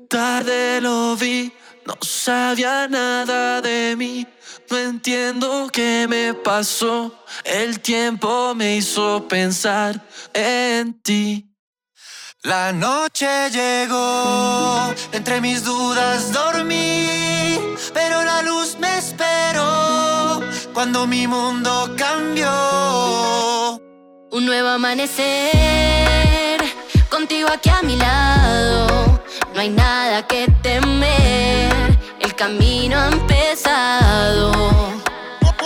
Tarde 0.10 0.80
lo 0.82 1.16
vi, 1.16 1.54
no 1.86 1.96
sabía 2.02 2.88
nada 2.88 3.62
de 3.62 3.96
mí. 3.98 4.26
No 4.70 4.78
entiendo 4.78 5.70
qué 5.72 6.08
me 6.10 6.34
pasó. 6.34 7.14
El 7.44 7.80
tiempo 7.80 8.54
me 8.56 8.78
hizo 8.78 9.28
pensar 9.28 10.02
en 10.34 11.02
ti. 11.02 11.48
La 12.44 12.72
noche 12.72 13.50
llegó, 13.50 14.94
entre 15.12 15.42
mis 15.42 15.64
dudas 15.64 16.32
dormí, 16.32 17.60
pero 17.94 18.24
la 18.24 18.42
luz 18.42 18.78
me 18.80 18.98
esperó 18.98 20.42
cuando 20.74 21.08
mi 21.08 21.28
mundo 21.28 21.94
cambió. 21.98 22.48
Un 24.32 24.46
nuevo 24.46 24.70
amanecer, 24.70 25.18
contigo 27.10 27.50
aquí 27.52 27.70
a 27.70 27.82
mi 27.82 27.96
lado, 27.96 29.17
no 29.58 29.62
hay 29.64 29.70
nada 29.70 30.28
que 30.28 30.46
temer, 30.62 31.98
el 32.20 32.36
camino 32.36 32.96
ha 32.96 33.08
empezado. 33.08 34.52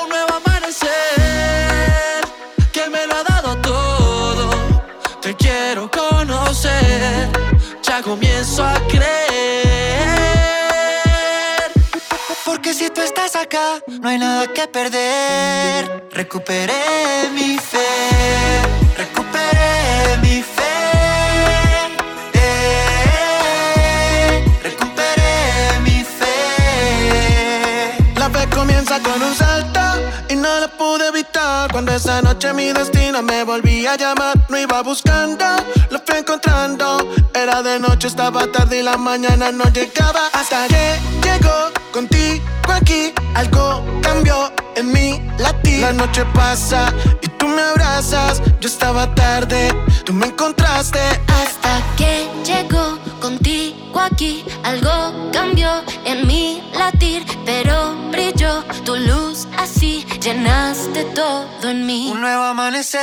Un 0.01 0.09
nuevo 0.09 0.33
amanecer, 0.33 0.89
que 2.71 2.89
me 2.89 3.05
lo 3.05 3.17
ha 3.17 3.23
dado 3.23 3.57
todo, 3.57 4.49
te 5.21 5.35
quiero 5.35 5.91
ya 7.83 8.01
comienzo 8.01 8.63
a 8.63 8.75
creer. 8.87 9.11
Porque 12.45 12.73
si 12.73 12.89
tú 12.91 13.01
estás 13.01 13.35
acá, 13.35 13.81
no 13.87 14.07
hay 14.07 14.17
nada 14.17 14.47
que 14.53 14.69
perder. 14.69 16.07
Recuperé 16.11 17.29
mi 17.33 17.57
fe, 17.57 18.61
recuperé 18.95 20.17
mi 20.21 20.41
fe. 20.41 20.50
Cuando 31.81 31.95
esa 31.95 32.21
noche 32.21 32.53
mi 32.53 32.71
destino 32.71 33.23
me 33.23 33.43
volvía 33.43 33.93
a 33.93 33.97
llamar, 33.97 34.37
no 34.49 34.59
iba 34.59 34.83
buscando, 34.83 35.43
lo 35.89 35.99
fui 36.05 36.19
encontrando. 36.19 37.11
Era 37.33 37.63
de 37.63 37.79
noche, 37.79 38.07
estaba 38.07 38.45
tarde 38.51 38.81
y 38.81 38.83
la 38.83 38.97
mañana 38.97 39.51
no 39.51 39.63
llegaba. 39.73 40.27
Hasta 40.31 40.67
que 40.67 40.99
llegó 41.23 41.71
contigo 41.91 42.43
aquí, 42.67 43.11
algo 43.33 43.83
cambió 44.03 44.51
en 44.75 44.91
mi 44.93 45.19
latir. 45.39 45.81
La 45.81 45.91
noche 45.91 46.23
pasa 46.35 46.93
y 47.19 47.27
tú 47.27 47.47
me 47.47 47.63
abrazas. 47.63 48.43
Yo 48.59 48.69
estaba 48.69 49.15
tarde, 49.15 49.73
tú 50.05 50.13
me 50.13 50.27
encontraste. 50.27 50.99
Hasta 50.99 51.81
que 51.97 52.29
llegó 52.45 52.99
contigo 53.19 53.99
aquí, 53.99 54.45
algo 54.61 55.31
cambió 55.33 55.83
en 56.05 56.27
mi 56.27 56.61
latir, 56.77 57.25
pero 57.43 57.95
brilló 58.11 58.63
tu 58.85 58.95
luz 58.95 59.47
así, 59.57 59.80
llenaste 60.21 61.03
todo 61.15 61.69
en 61.69 61.85
mí. 61.85 62.09
Un 62.11 62.21
nuevo 62.21 62.43
amanecer, 62.43 63.01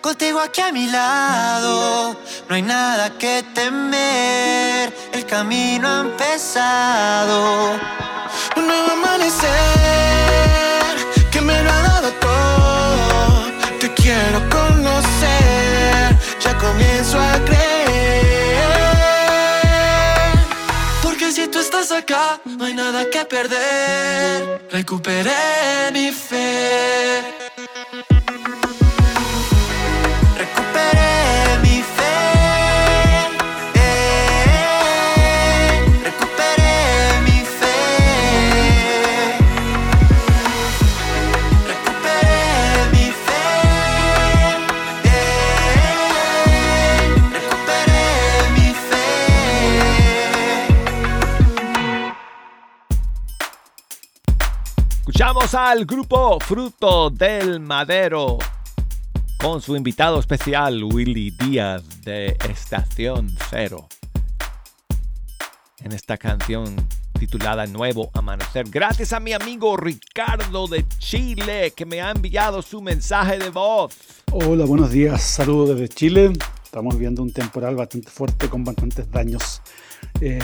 contigo 0.00 0.40
aquí 0.40 0.60
a 0.60 0.72
mi 0.72 0.88
lado, 0.88 2.16
no 2.48 2.54
hay 2.54 2.62
nada 2.62 3.10
que 3.16 3.44
temer, 3.54 4.92
el 5.12 5.24
camino 5.26 5.88
ha 5.88 6.00
empezado. 6.00 7.78
Un 8.56 8.66
nuevo 8.66 8.90
amanecer, 8.92 9.48
que 11.30 11.40
me 11.40 11.62
lo 11.62 11.70
ha 11.70 11.82
dado 11.82 12.10
todo, 12.14 13.44
te 13.78 13.94
quiero 13.94 14.40
conocer, 14.50 16.18
ya 16.40 16.58
comienzo 16.58 17.20
a 17.20 17.44
creer. 17.44 17.67
Si 21.38 21.46
tú 21.48 21.58
estás 21.60 21.92
acá, 21.92 22.40
no 22.44 22.64
hay 22.64 22.74
nada 22.74 23.08
que 23.10 23.24
perder. 23.24 24.60
Recuperé 24.70 25.90
mi 25.92 26.10
fe. 26.10 27.47
Escuchamos 55.18 55.52
al 55.54 55.84
grupo 55.84 56.38
Fruto 56.38 57.10
del 57.10 57.58
Madero 57.58 58.38
con 59.36 59.60
su 59.60 59.74
invitado 59.74 60.20
especial 60.20 60.84
Willy 60.84 61.32
Díaz 61.32 61.82
de 62.02 62.36
Estación 62.48 63.28
Cero. 63.50 63.88
En 65.80 65.90
esta 65.90 66.16
canción 66.18 66.72
titulada 67.18 67.66
Nuevo 67.66 68.12
Amanecer. 68.14 68.70
Gracias 68.70 69.12
a 69.12 69.18
mi 69.18 69.32
amigo 69.32 69.76
Ricardo 69.76 70.68
de 70.68 70.86
Chile 70.98 71.72
que 71.74 71.84
me 71.84 72.00
ha 72.00 72.12
enviado 72.12 72.62
su 72.62 72.80
mensaje 72.80 73.38
de 73.38 73.50
voz. 73.50 73.96
Hola, 74.30 74.66
buenos 74.66 74.92
días. 74.92 75.20
Saludos 75.20 75.70
desde 75.70 75.88
Chile. 75.88 76.32
Estamos 76.62 76.96
viendo 76.96 77.24
un 77.24 77.32
temporal 77.32 77.74
bastante 77.74 78.08
fuerte 78.08 78.48
con 78.48 78.62
bastantes 78.62 79.10
daños. 79.10 79.62
Eh, 80.20 80.38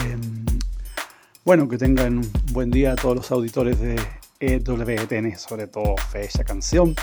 bueno, 1.45 1.69
que 1.69 1.77
tengan 1.77 2.17
un 2.17 2.31
buen 2.51 2.71
día 2.71 2.91
a 2.91 2.95
todos 2.95 3.15
los 3.15 3.31
auditores 3.31 3.79
de 3.79 3.95
EWTN, 4.39 5.37
sobre 5.37 5.67
todo 5.67 5.95
Fecha 6.11 6.43
Canción. 6.43 6.95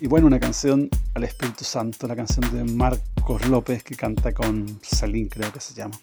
Y 0.00 0.06
bueno, 0.06 0.26
una 0.26 0.40
canción 0.40 0.88
al 1.14 1.24
Espíritu 1.24 1.64
Santo, 1.64 2.06
la 2.06 2.16
canción 2.16 2.50
de 2.54 2.64
Marcos 2.72 3.46
López 3.48 3.82
que 3.82 3.94
canta 3.94 4.32
con 4.32 4.80
Salín, 4.82 5.28
creo 5.28 5.52
que 5.52 5.60
se 5.60 5.74
llama. 5.74 5.98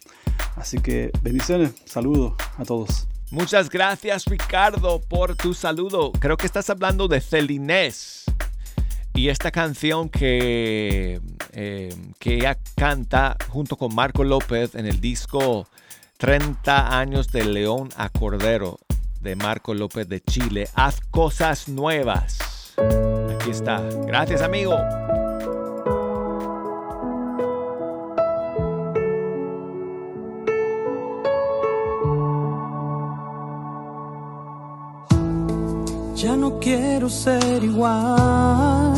Así 0.55 0.77
que 0.79 1.11
bendiciones, 1.21 1.71
saludos 1.85 2.33
a 2.57 2.63
todos. 2.63 3.07
Muchas 3.31 3.69
gracias 3.69 4.25
Ricardo 4.25 5.01
por 5.01 5.35
tu 5.35 5.53
saludo. 5.53 6.11
Creo 6.11 6.37
que 6.37 6.45
estás 6.45 6.69
hablando 6.69 7.07
de 7.07 7.21
Celinés 7.21 8.25
y 9.13 9.29
esta 9.29 9.49
canción 9.49 10.09
que, 10.09 11.19
eh, 11.53 11.95
que 12.19 12.35
ella 12.35 12.57
canta 12.75 13.35
junto 13.49 13.75
con 13.75 13.95
Marco 13.95 14.23
López 14.23 14.75
en 14.75 14.85
el 14.85 15.01
disco 15.01 15.67
30 16.17 16.99
años 16.99 17.31
de 17.31 17.45
León 17.45 17.89
a 17.97 18.09
Cordero 18.09 18.77
de 19.27 19.35
Marco 19.35 19.73
López 19.73 20.07
de 20.07 20.21
Chile. 20.21 20.69
Haz 20.73 21.01
cosas 21.11 21.67
nuevas. 21.67 22.37
Aquí 23.35 23.49
está. 23.49 23.81
Gracias 24.05 24.41
amigo. 24.41 24.77
Ya 36.15 36.37
no 36.37 36.57
quiero 36.61 37.09
ser 37.09 37.65
igual. 37.65 38.93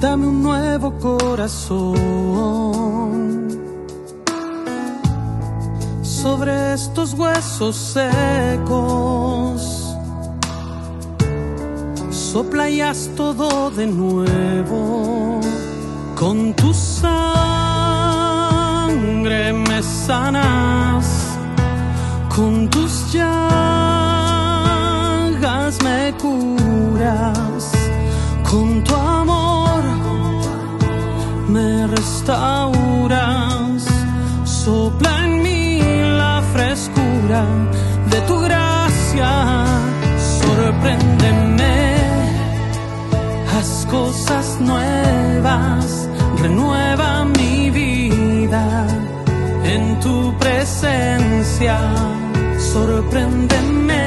Dame 0.00 0.26
un 0.26 0.42
nuevo 0.42 0.98
corazón 0.98 2.50
sobre 6.22 6.74
estos 6.74 7.14
huesos 7.14 7.94
secos. 7.94 9.60
Sopla 12.10 12.68
todo 13.16 13.70
de 13.70 13.86
nuevo. 13.86 15.40
Con 16.14 16.52
tu 16.54 16.74
sangre 16.74 17.12
me 19.52 19.82
sanas. 19.82 21.38
Con 22.36 22.68
tus 22.68 23.12
llagas 23.12 23.28
me 25.82 26.12
curas. 26.20 27.72
Con 28.50 28.84
tu 28.84 28.94
amor 28.94 29.82
me 31.48 31.86
restauras. 31.86 33.86
Sopla 34.44 35.29
de 38.12 38.20
tu 38.28 38.36
gracia. 38.40 39.30
Sorpréndeme. 40.40 41.76
Haz 43.52 43.86
cosas 43.90 44.46
nuevas. 44.60 46.08
Renueva 46.42 47.24
mi 47.24 47.70
vida 47.70 48.86
en 49.64 50.00
tu 50.00 50.34
presencia. 50.38 51.78
Sorpréndeme, 52.72 54.06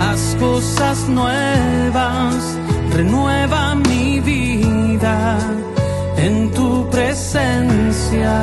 haz 0.00 0.36
cosas 0.40 1.08
nuevas, 1.08 2.58
renueva 2.96 3.76
mi 3.76 4.18
vida 4.20 5.38
en 6.16 6.50
tu 6.50 6.88
presencia. 6.90 8.36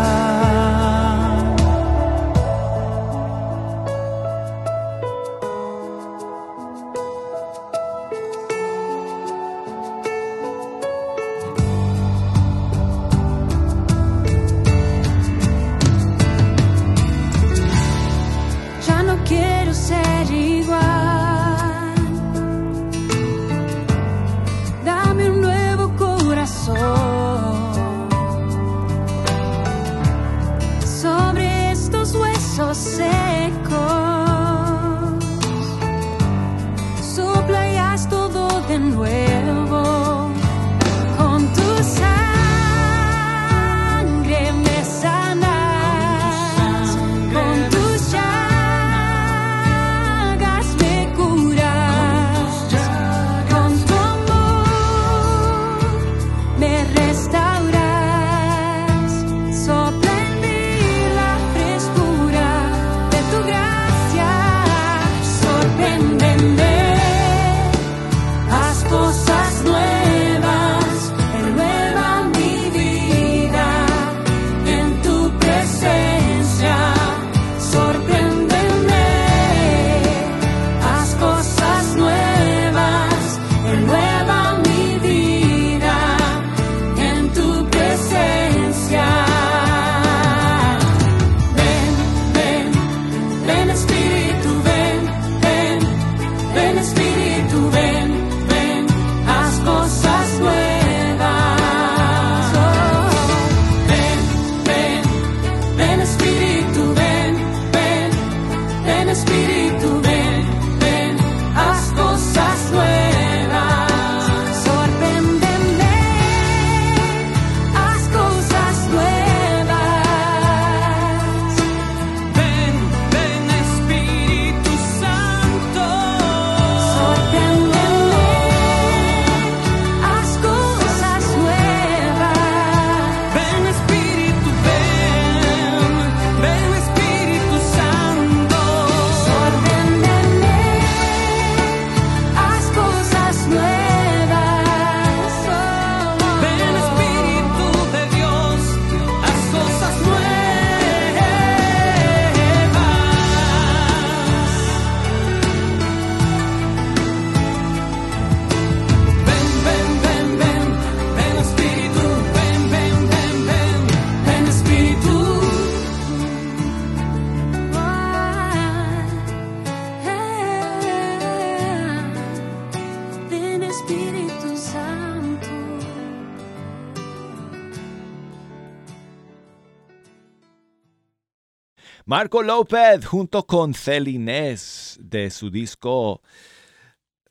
Marco 182.10 182.42
López 182.42 183.06
junto 183.06 183.46
con 183.46 183.74
Celinés 183.74 184.98
de 185.02 185.30
su 185.30 185.52
disco 185.52 186.22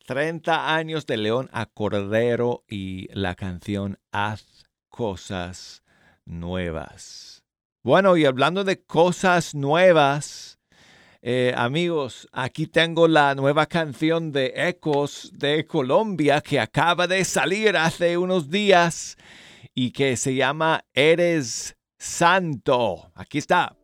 30 0.05 0.75
años 0.75 1.07
de 1.07 1.17
León 1.17 1.49
a 1.55 1.65
Cordero 1.65 2.63
y 2.69 3.09
la 3.15 3.35
canción 3.37 3.99
Haz 4.13 4.67
cosas 4.91 5.83
nuevas. 6.27 7.43
Bueno, 7.83 8.19
y 8.19 8.27
hablando 8.27 8.65
de 8.65 8.83
cosas 8.85 9.55
nuevas, 9.55 10.59
eh, 11.23 11.55
amigos, 11.57 12.29
aquí 12.31 12.67
tengo 12.67 13.09
la 13.09 13.35
nueva 13.35 13.65
canción 13.65 14.31
de 14.31 14.53
Ecos 14.55 15.31
de 15.33 15.67
Colombia 15.67 16.43
que 16.43 16.61
acaba 16.61 17.07
de 17.07 17.25
salir 17.25 17.79
hace 17.79 18.19
unos 18.19 18.51
días 18.51 19.17
y 19.75 19.93
que 19.93 20.19
se 20.19 20.35
llama 20.35 20.85
Eres 20.93 21.79
Santo. 21.97 23.11
Aquí 23.15 23.39
está. 23.39 23.75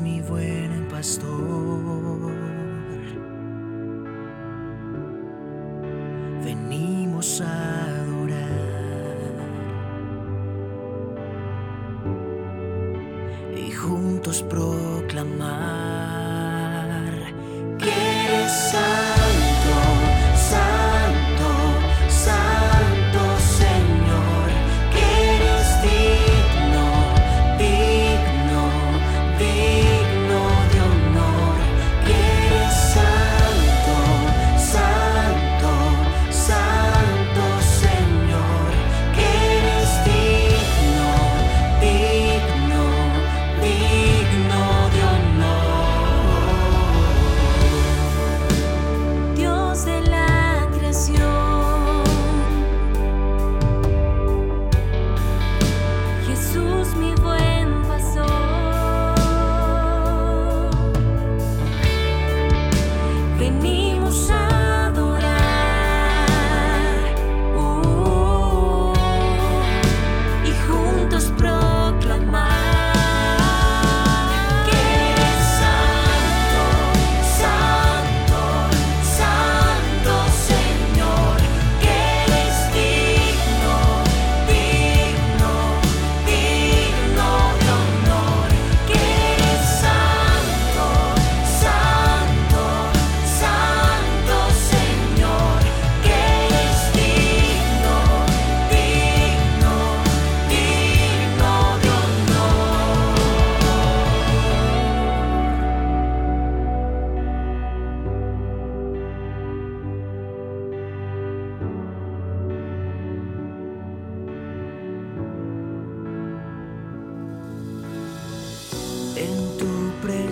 Mi 0.00 0.20
buen 0.20 0.88
pastor. 0.88 1.28
Venimos 6.42 7.40
a 7.40 7.84
adorar 8.00 8.38
y 13.56 13.70
juntos 13.70 14.42
proclamar. 14.42 16.23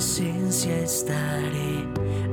presencia 0.03 0.81
estaré, 0.81 1.87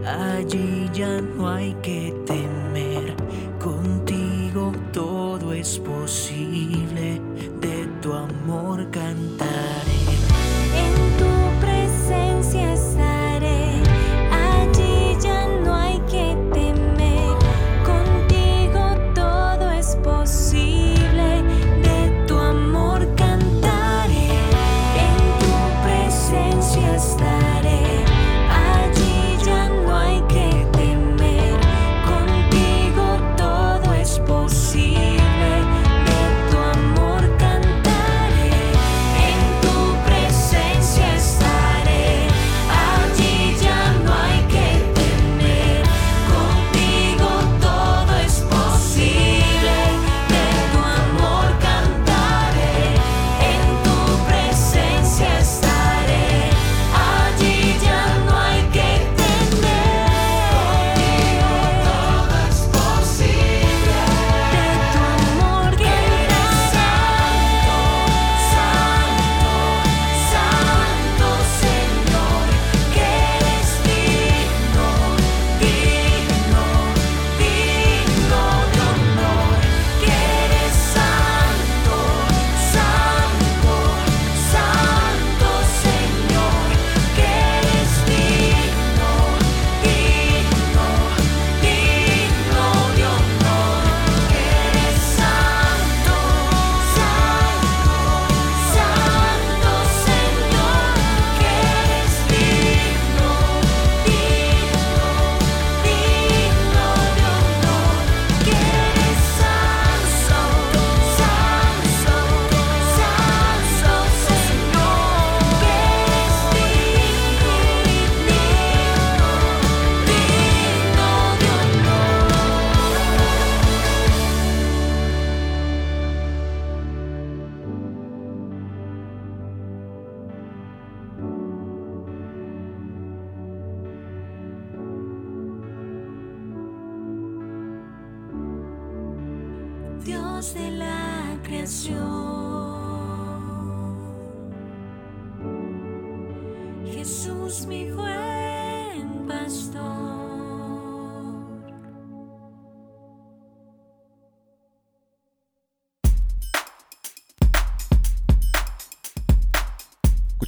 allí 0.03 0.89
ya 0.91 1.21
no 1.21 1.47
hay 1.47 1.75
que 1.83 2.11
temer, 2.25 3.15
contigo 3.63 4.71
todo 4.91 5.53
es 5.53 5.77
posible, 5.77 7.21
de 7.61 7.85
tu 8.01 8.11
amor 8.11 8.89
cantaré. 8.89 9.88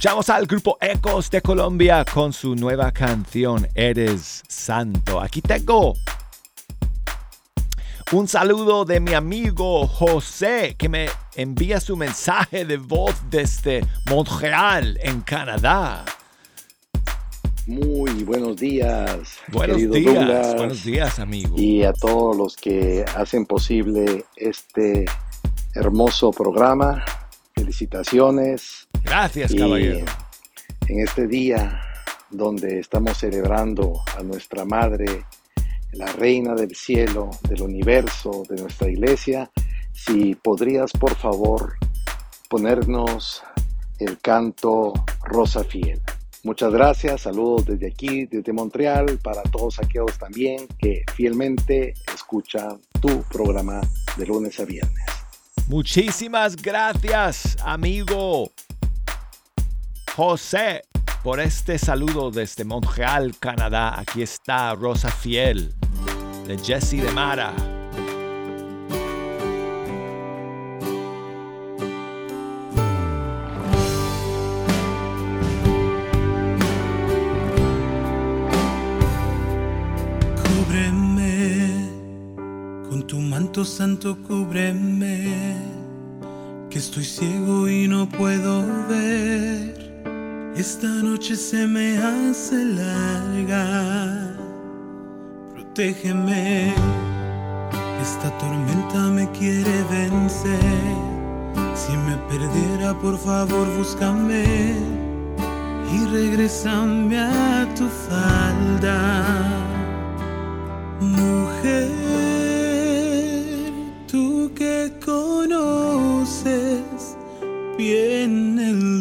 Escuchamos 0.02 0.30
al 0.30 0.46
grupo 0.46 0.78
Ecos 0.80 1.30
de 1.30 1.40
Colombia 1.40 2.04
con 2.04 2.32
su 2.32 2.56
nueva 2.56 2.90
canción 2.90 3.68
Eres 3.72 4.42
Santo. 4.48 5.20
Aquí 5.20 5.40
tengo 5.40 5.94
un 8.10 8.26
saludo 8.26 8.84
de 8.84 8.98
mi 8.98 9.14
amigo 9.14 9.86
José 9.86 10.74
que 10.76 10.88
me 10.88 11.06
envía 11.36 11.78
su 11.78 11.96
mensaje 11.96 12.64
de 12.64 12.78
voz 12.78 13.14
desde 13.30 13.86
Montreal, 14.10 14.98
en 15.04 15.20
Canadá. 15.20 16.04
Muy 17.68 18.24
buenos 18.24 18.56
días. 18.56 19.38
Buenos 19.52 19.76
días, 19.76 20.04
Douglas, 20.04 20.56
buenos 20.56 20.82
días, 20.82 21.18
amigo. 21.20 21.54
Y 21.56 21.84
a 21.84 21.92
todos 21.92 22.36
los 22.36 22.56
que 22.56 23.04
hacen 23.14 23.46
posible 23.46 24.24
este 24.34 25.04
hermoso 25.76 26.32
programa. 26.32 27.04
Felicitaciones. 27.54 28.81
Gracias, 29.04 29.52
Y 29.52 29.58
caballero. 29.58 30.04
en 30.88 31.00
este 31.00 31.26
día 31.26 31.80
donde 32.30 32.80
estamos 32.80 33.18
celebrando 33.18 34.00
a 34.16 34.22
nuestra 34.22 34.64
Madre, 34.64 35.24
la 35.92 36.06
Reina 36.06 36.54
del 36.54 36.74
Cielo, 36.74 37.30
del 37.48 37.62
Universo, 37.62 38.42
de 38.48 38.62
nuestra 38.62 38.88
iglesia, 38.90 39.50
si 39.92 40.34
podrías 40.34 40.90
por 40.92 41.14
favor 41.14 41.74
ponernos 42.48 43.42
el 43.98 44.18
canto 44.18 44.92
Rosa 45.24 45.62
Fiel. 45.64 46.00
Muchas 46.44 46.72
gracias, 46.72 47.20
saludos 47.20 47.66
desde 47.66 47.86
aquí, 47.86 48.26
desde 48.26 48.52
Montreal, 48.52 49.18
para 49.22 49.42
todos 49.42 49.78
aquellos 49.78 50.18
también 50.18 50.66
que 50.78 51.04
fielmente 51.14 51.94
escuchan 52.12 52.80
tu 53.00 53.22
programa 53.24 53.80
de 54.16 54.26
lunes 54.26 54.58
a 54.58 54.64
viernes. 54.64 55.04
Muchísimas 55.68 56.56
gracias, 56.56 57.56
amigo 57.62 58.50
José, 60.16 60.82
por 61.22 61.40
este 61.40 61.78
saludo 61.78 62.30
desde 62.30 62.64
Montreal, 62.64 63.34
Canadá. 63.38 63.98
Aquí 63.98 64.22
está 64.22 64.74
Rosa 64.74 65.10
Fiel 65.10 65.72
de 66.46 66.58
Jesse 66.58 67.02
de 67.02 67.10
Mara. 67.12 67.52
Santo 83.64 84.16
cúbreme, 84.22 85.54
que 86.68 86.78
estoy 86.78 87.04
ciego 87.04 87.68
y 87.68 87.86
no 87.86 88.08
puedo 88.08 88.66
ver. 88.88 89.81
Esta 90.56 90.86
noche 90.86 91.34
se 91.34 91.66
me 91.66 91.96
hace 91.96 92.62
larga, 92.62 94.36
protégeme, 95.54 96.74
esta 98.02 98.30
tormenta 98.36 98.98
me 99.08 99.30
quiere 99.30 99.82
vencer. 99.90 100.58
Si 101.74 101.92
me 101.96 102.16
perdiera, 102.28 102.92
por 103.00 103.16
favor, 103.18 103.66
búscame 103.78 104.74
y 105.90 106.04
regrésame 106.12 107.18
a 107.18 107.66
tu 107.74 107.88
falda. 108.08 109.48
Mujer, 111.00 111.88
tú 114.06 114.52
que 114.54 114.92
conoces 115.02 116.82
bien 117.78 118.58
el 118.58 118.91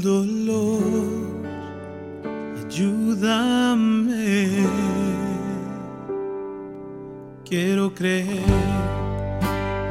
ayúdame. 3.21 4.65
Quiero 7.45 7.93
creer, 7.93 8.45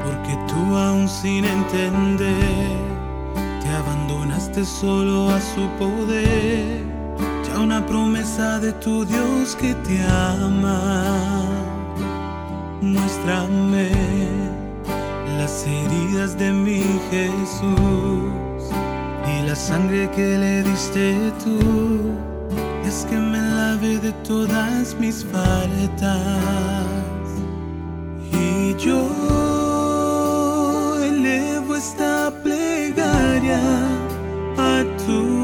porque 0.05 0.37
tú 0.49 0.77
aún 0.77 1.09
sin 1.09 1.45
entender, 1.45 2.27
te 3.63 3.69
abandonaste 3.69 4.65
solo 4.65 5.29
a 5.31 5.41
su 5.41 5.69
poder, 5.79 6.83
ya 7.47 7.61
una 7.61 7.85
promesa 7.85 8.59
de 8.59 8.73
tu 8.73 9.05
Dios 9.05 9.57
que 9.57 9.75
te 9.75 10.03
ama. 10.03 11.45
Muéstrame 12.81 13.91
las 15.37 15.67
heridas 15.67 16.39
de 16.39 16.51
mi 16.51 16.83
Jesús 17.11 18.73
y 19.29 19.47
la 19.47 19.55
sangre 19.55 20.11
que 20.11 20.39
le 20.39 20.63
diste 20.63 21.33
tú. 21.45 22.30
Que 22.91 23.17
me 23.17 23.39
lave 23.39 23.99
de 24.01 24.11
todas 24.25 24.97
mis 24.99 25.25
faltas. 25.25 26.07
Y 28.33 28.75
yo 28.85 29.07
elevo 31.01 31.77
esta 31.77 32.33
plegaria 32.43 33.61
a 34.59 34.83
tu 35.07 35.40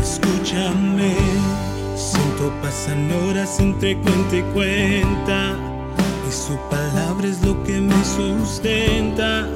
Escúchame, 0.00 1.14
siento 1.96 2.52
pasan 2.60 3.10
horas 3.12 3.58
entre 3.60 3.96
cuenta 3.96 4.36
y 4.36 4.42
cuenta. 4.52 5.56
Y 6.28 6.32
su 6.32 6.56
palabra 6.70 7.26
es 7.28 7.42
lo 7.44 7.62
que 7.64 7.80
me 7.80 8.04
sustenta. 8.04 9.48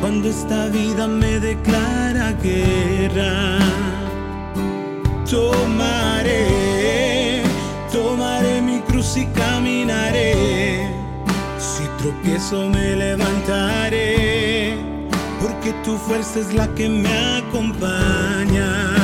Cuando 0.00 0.28
esta 0.28 0.68
vida 0.68 1.08
me 1.08 1.40
declara 1.40 2.32
guerra, 2.32 3.58
tomaré, 5.30 6.46
tomaré 7.92 8.60
mi 8.60 8.80
cruz 8.80 9.16
y 9.16 9.26
caminaré. 9.26 10.88
Si 11.58 11.84
tropiezo 11.98 12.68
me 12.68 12.96
levantaré, 12.96 14.76
porque 15.40 15.72
tu 15.84 15.96
fuerza 15.96 16.40
es 16.40 16.54
la 16.54 16.66
que 16.74 16.88
me 16.88 17.38
acompaña. 17.38 18.95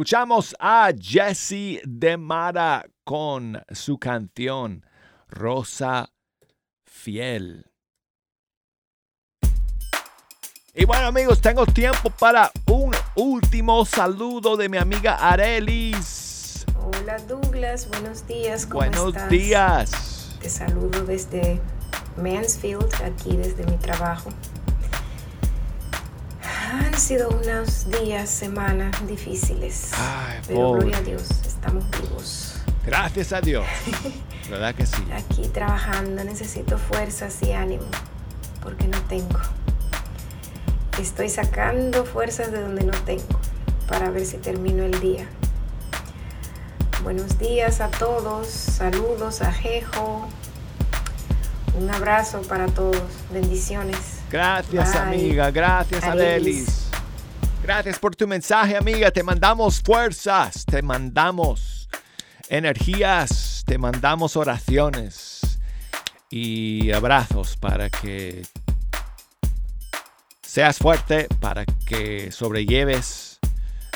Escuchamos 0.00 0.56
a 0.58 0.92
Jesse 0.98 1.82
de 1.84 2.16
Mara 2.16 2.86
con 3.04 3.62
su 3.70 3.98
canción 3.98 4.86
Rosa 5.28 6.08
Fiel. 6.86 7.66
Y 10.72 10.86
bueno 10.86 11.08
amigos, 11.08 11.42
tengo 11.42 11.66
tiempo 11.66 12.08
para 12.08 12.50
un 12.68 12.96
último 13.14 13.84
saludo 13.84 14.56
de 14.56 14.70
mi 14.70 14.78
amiga 14.78 15.16
Arelis. 15.16 16.64
Hola 16.78 17.18
Douglas, 17.18 17.86
buenos 17.90 18.26
días. 18.26 18.64
¿cómo 18.64 18.76
Buenos 18.78 19.08
estás? 19.08 19.28
días. 19.28 20.36
Te 20.40 20.48
saludo 20.48 21.04
desde 21.04 21.60
Mansfield, 22.16 22.90
aquí 23.04 23.36
desde 23.36 23.66
mi 23.66 23.76
trabajo. 23.76 24.30
Han 26.72 26.96
sido 26.96 27.30
unos 27.30 27.90
días, 27.90 28.30
semanas 28.30 29.04
difíciles. 29.08 29.90
Ay, 29.94 30.38
pero 30.46 30.60
pobre. 30.60 30.82
gloria 30.82 30.98
a 30.98 31.02
Dios, 31.02 31.28
estamos 31.44 31.84
vivos. 31.90 32.54
Gracias 32.86 33.32
a 33.32 33.40
Dios. 33.40 33.66
¿Verdad 34.50 34.76
que 34.76 34.86
sí? 34.86 35.02
Aquí 35.12 35.48
trabajando, 35.48 36.22
necesito 36.22 36.78
fuerzas 36.78 37.42
y 37.42 37.52
ánimo, 37.52 37.86
porque 38.62 38.86
no 38.86 39.00
tengo. 39.08 39.40
Estoy 41.00 41.28
sacando 41.28 42.04
fuerzas 42.04 42.52
de 42.52 42.60
donde 42.60 42.84
no 42.84 42.96
tengo, 43.04 43.40
para 43.88 44.10
ver 44.10 44.24
si 44.24 44.36
termino 44.36 44.84
el 44.84 45.00
día. 45.00 45.26
Buenos 47.02 47.36
días 47.40 47.80
a 47.80 47.88
todos, 47.88 48.46
saludos 48.46 49.42
a 49.42 49.52
Jejo, 49.52 50.28
un 51.76 51.90
abrazo 51.90 52.42
para 52.42 52.66
todos, 52.66 53.02
bendiciones. 53.32 54.19
Gracias, 54.30 54.92
Bye. 54.92 55.00
amiga. 55.00 55.50
Gracias. 55.50 56.04
Arelis. 56.04 56.88
Gracias 57.62 57.98
por 57.98 58.16
tu 58.16 58.26
mensaje, 58.26 58.76
amiga. 58.76 59.10
Te 59.10 59.22
mandamos 59.22 59.80
fuerzas, 59.82 60.64
te 60.64 60.82
mandamos 60.82 61.88
energías, 62.48 63.62
te 63.66 63.78
mandamos 63.78 64.36
oraciones 64.36 65.40
y 66.30 66.90
abrazos 66.92 67.56
para 67.56 67.90
que 67.90 68.42
seas 70.42 70.78
fuerte, 70.78 71.28
para 71.40 71.64
que 71.64 72.32
sobrelleves 72.32 73.38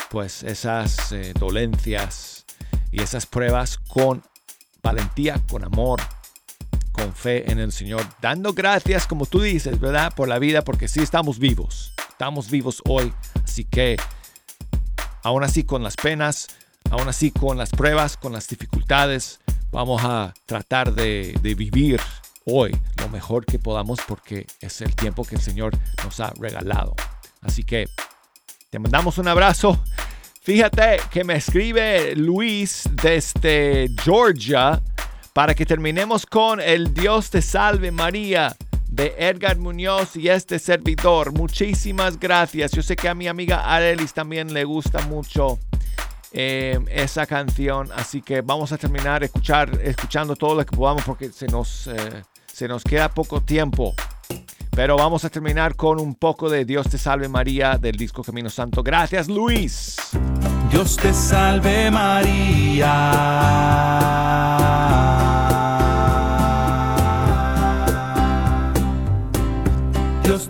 pues 0.09 0.43
esas 0.43 1.11
eh, 1.11 1.33
dolencias 1.37 2.45
y 2.91 3.01
esas 3.01 3.25
pruebas 3.25 3.77
con 3.77 4.23
valentía, 4.81 5.41
con 5.49 5.65
amor, 5.65 5.99
con 6.95 7.13
fe 7.13 7.51
en 7.51 7.59
el 7.59 7.71
Señor, 7.71 8.05
dando 8.21 8.53
gracias, 8.53 9.05
como 9.05 9.25
tú 9.25 9.41
dices, 9.41 9.79
¿verdad? 9.79 10.13
Por 10.15 10.27
la 10.27 10.39
vida, 10.39 10.63
porque 10.63 10.87
sí 10.87 11.01
estamos 11.01 11.39
vivos. 11.39 11.93
Estamos 12.09 12.49
vivos 12.49 12.81
hoy. 12.87 13.13
Así 13.43 13.65
que, 13.65 13.97
aún 15.21 15.43
así 15.43 15.65
con 15.65 15.83
las 15.83 15.95
penas, 15.97 16.47
aún 16.89 17.09
así 17.09 17.31
con 17.31 17.57
las 17.57 17.71
pruebas, 17.71 18.15
con 18.15 18.31
las 18.31 18.47
dificultades, 18.47 19.41
vamos 19.71 20.01
a 20.03 20.33
tratar 20.45 20.93
de, 20.93 21.37
de 21.41 21.55
vivir 21.55 21.99
hoy 22.45 22.71
lo 23.01 23.09
mejor 23.09 23.45
que 23.45 23.59
podamos 23.59 23.99
porque 24.07 24.47
es 24.61 24.79
el 24.81 24.95
tiempo 24.95 25.25
que 25.25 25.35
el 25.35 25.41
Señor 25.41 25.77
nos 26.03 26.19
ha 26.21 26.31
regalado. 26.39 26.95
Así 27.41 27.63
que, 27.63 27.89
te 28.69 28.79
mandamos 28.79 29.17
un 29.17 29.27
abrazo. 29.27 29.83
Fíjate 30.41 30.99
que 31.11 31.23
me 31.23 31.35
escribe 31.35 32.15
Luis 32.15 32.87
desde 33.01 33.89
Georgia 34.03 34.81
para 35.35 35.53
que 35.53 35.65
terminemos 35.65 36.25
con 36.25 36.61
El 36.61 36.93
Dios 36.93 37.29
te 37.29 37.41
salve 37.41 37.91
María 37.91 38.55
de 38.87 39.13
Edgar 39.17 39.57
Muñoz 39.57 40.15
y 40.15 40.29
este 40.29 40.59
servidor. 40.59 41.33
Muchísimas 41.33 42.17
gracias. 42.17 42.71
Yo 42.71 42.81
sé 42.81 42.95
que 42.95 43.09
a 43.09 43.13
mi 43.13 43.27
amiga 43.27 43.75
Arelis 43.75 44.13
también 44.13 44.53
le 44.53 44.63
gusta 44.63 45.05
mucho 45.07 45.59
eh, 46.31 46.79
esa 46.89 47.25
canción, 47.25 47.89
así 47.97 48.21
que 48.21 48.39
vamos 48.39 48.71
a 48.71 48.77
terminar 48.77 49.25
escuchar, 49.25 49.77
escuchando 49.83 50.37
todo 50.37 50.55
lo 50.55 50.65
que 50.65 50.73
podamos 50.73 51.03
porque 51.03 51.29
se 51.33 51.47
nos, 51.47 51.87
eh, 51.87 52.23
se 52.45 52.69
nos 52.69 52.85
queda 52.85 53.09
poco 53.09 53.41
tiempo. 53.41 53.93
Pero 54.71 54.95
vamos 54.95 55.25
a 55.25 55.29
terminar 55.29 55.75
con 55.75 55.99
un 55.99 56.15
poco 56.15 56.49
de 56.49 56.63
Dios 56.63 56.87
te 56.87 56.97
salve 56.97 57.27
María 57.27 57.77
del 57.77 57.97
disco 57.97 58.23
Camino 58.23 58.49
Santo. 58.49 58.81
Gracias 58.83 59.27
Luis. 59.27 59.97
Dios 60.71 60.95
te 60.95 61.13
salve 61.13 61.91
María. 61.91 62.85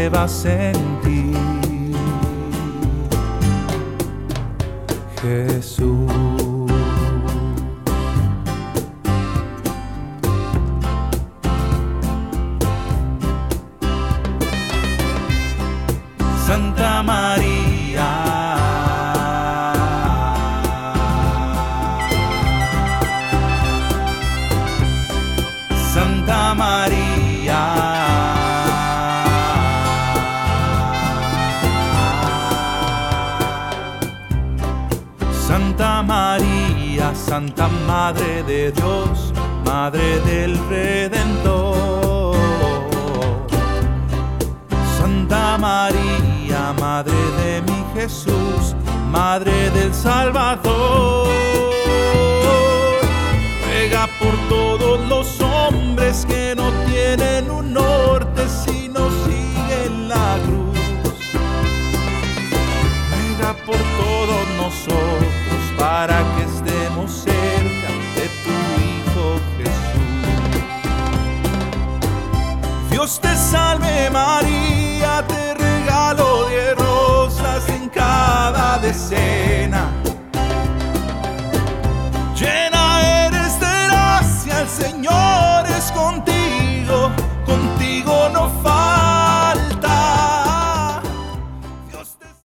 Llevas 0.00 0.46
en 0.46 0.72
ti. 1.02 1.32
Jesús. 5.20 6.29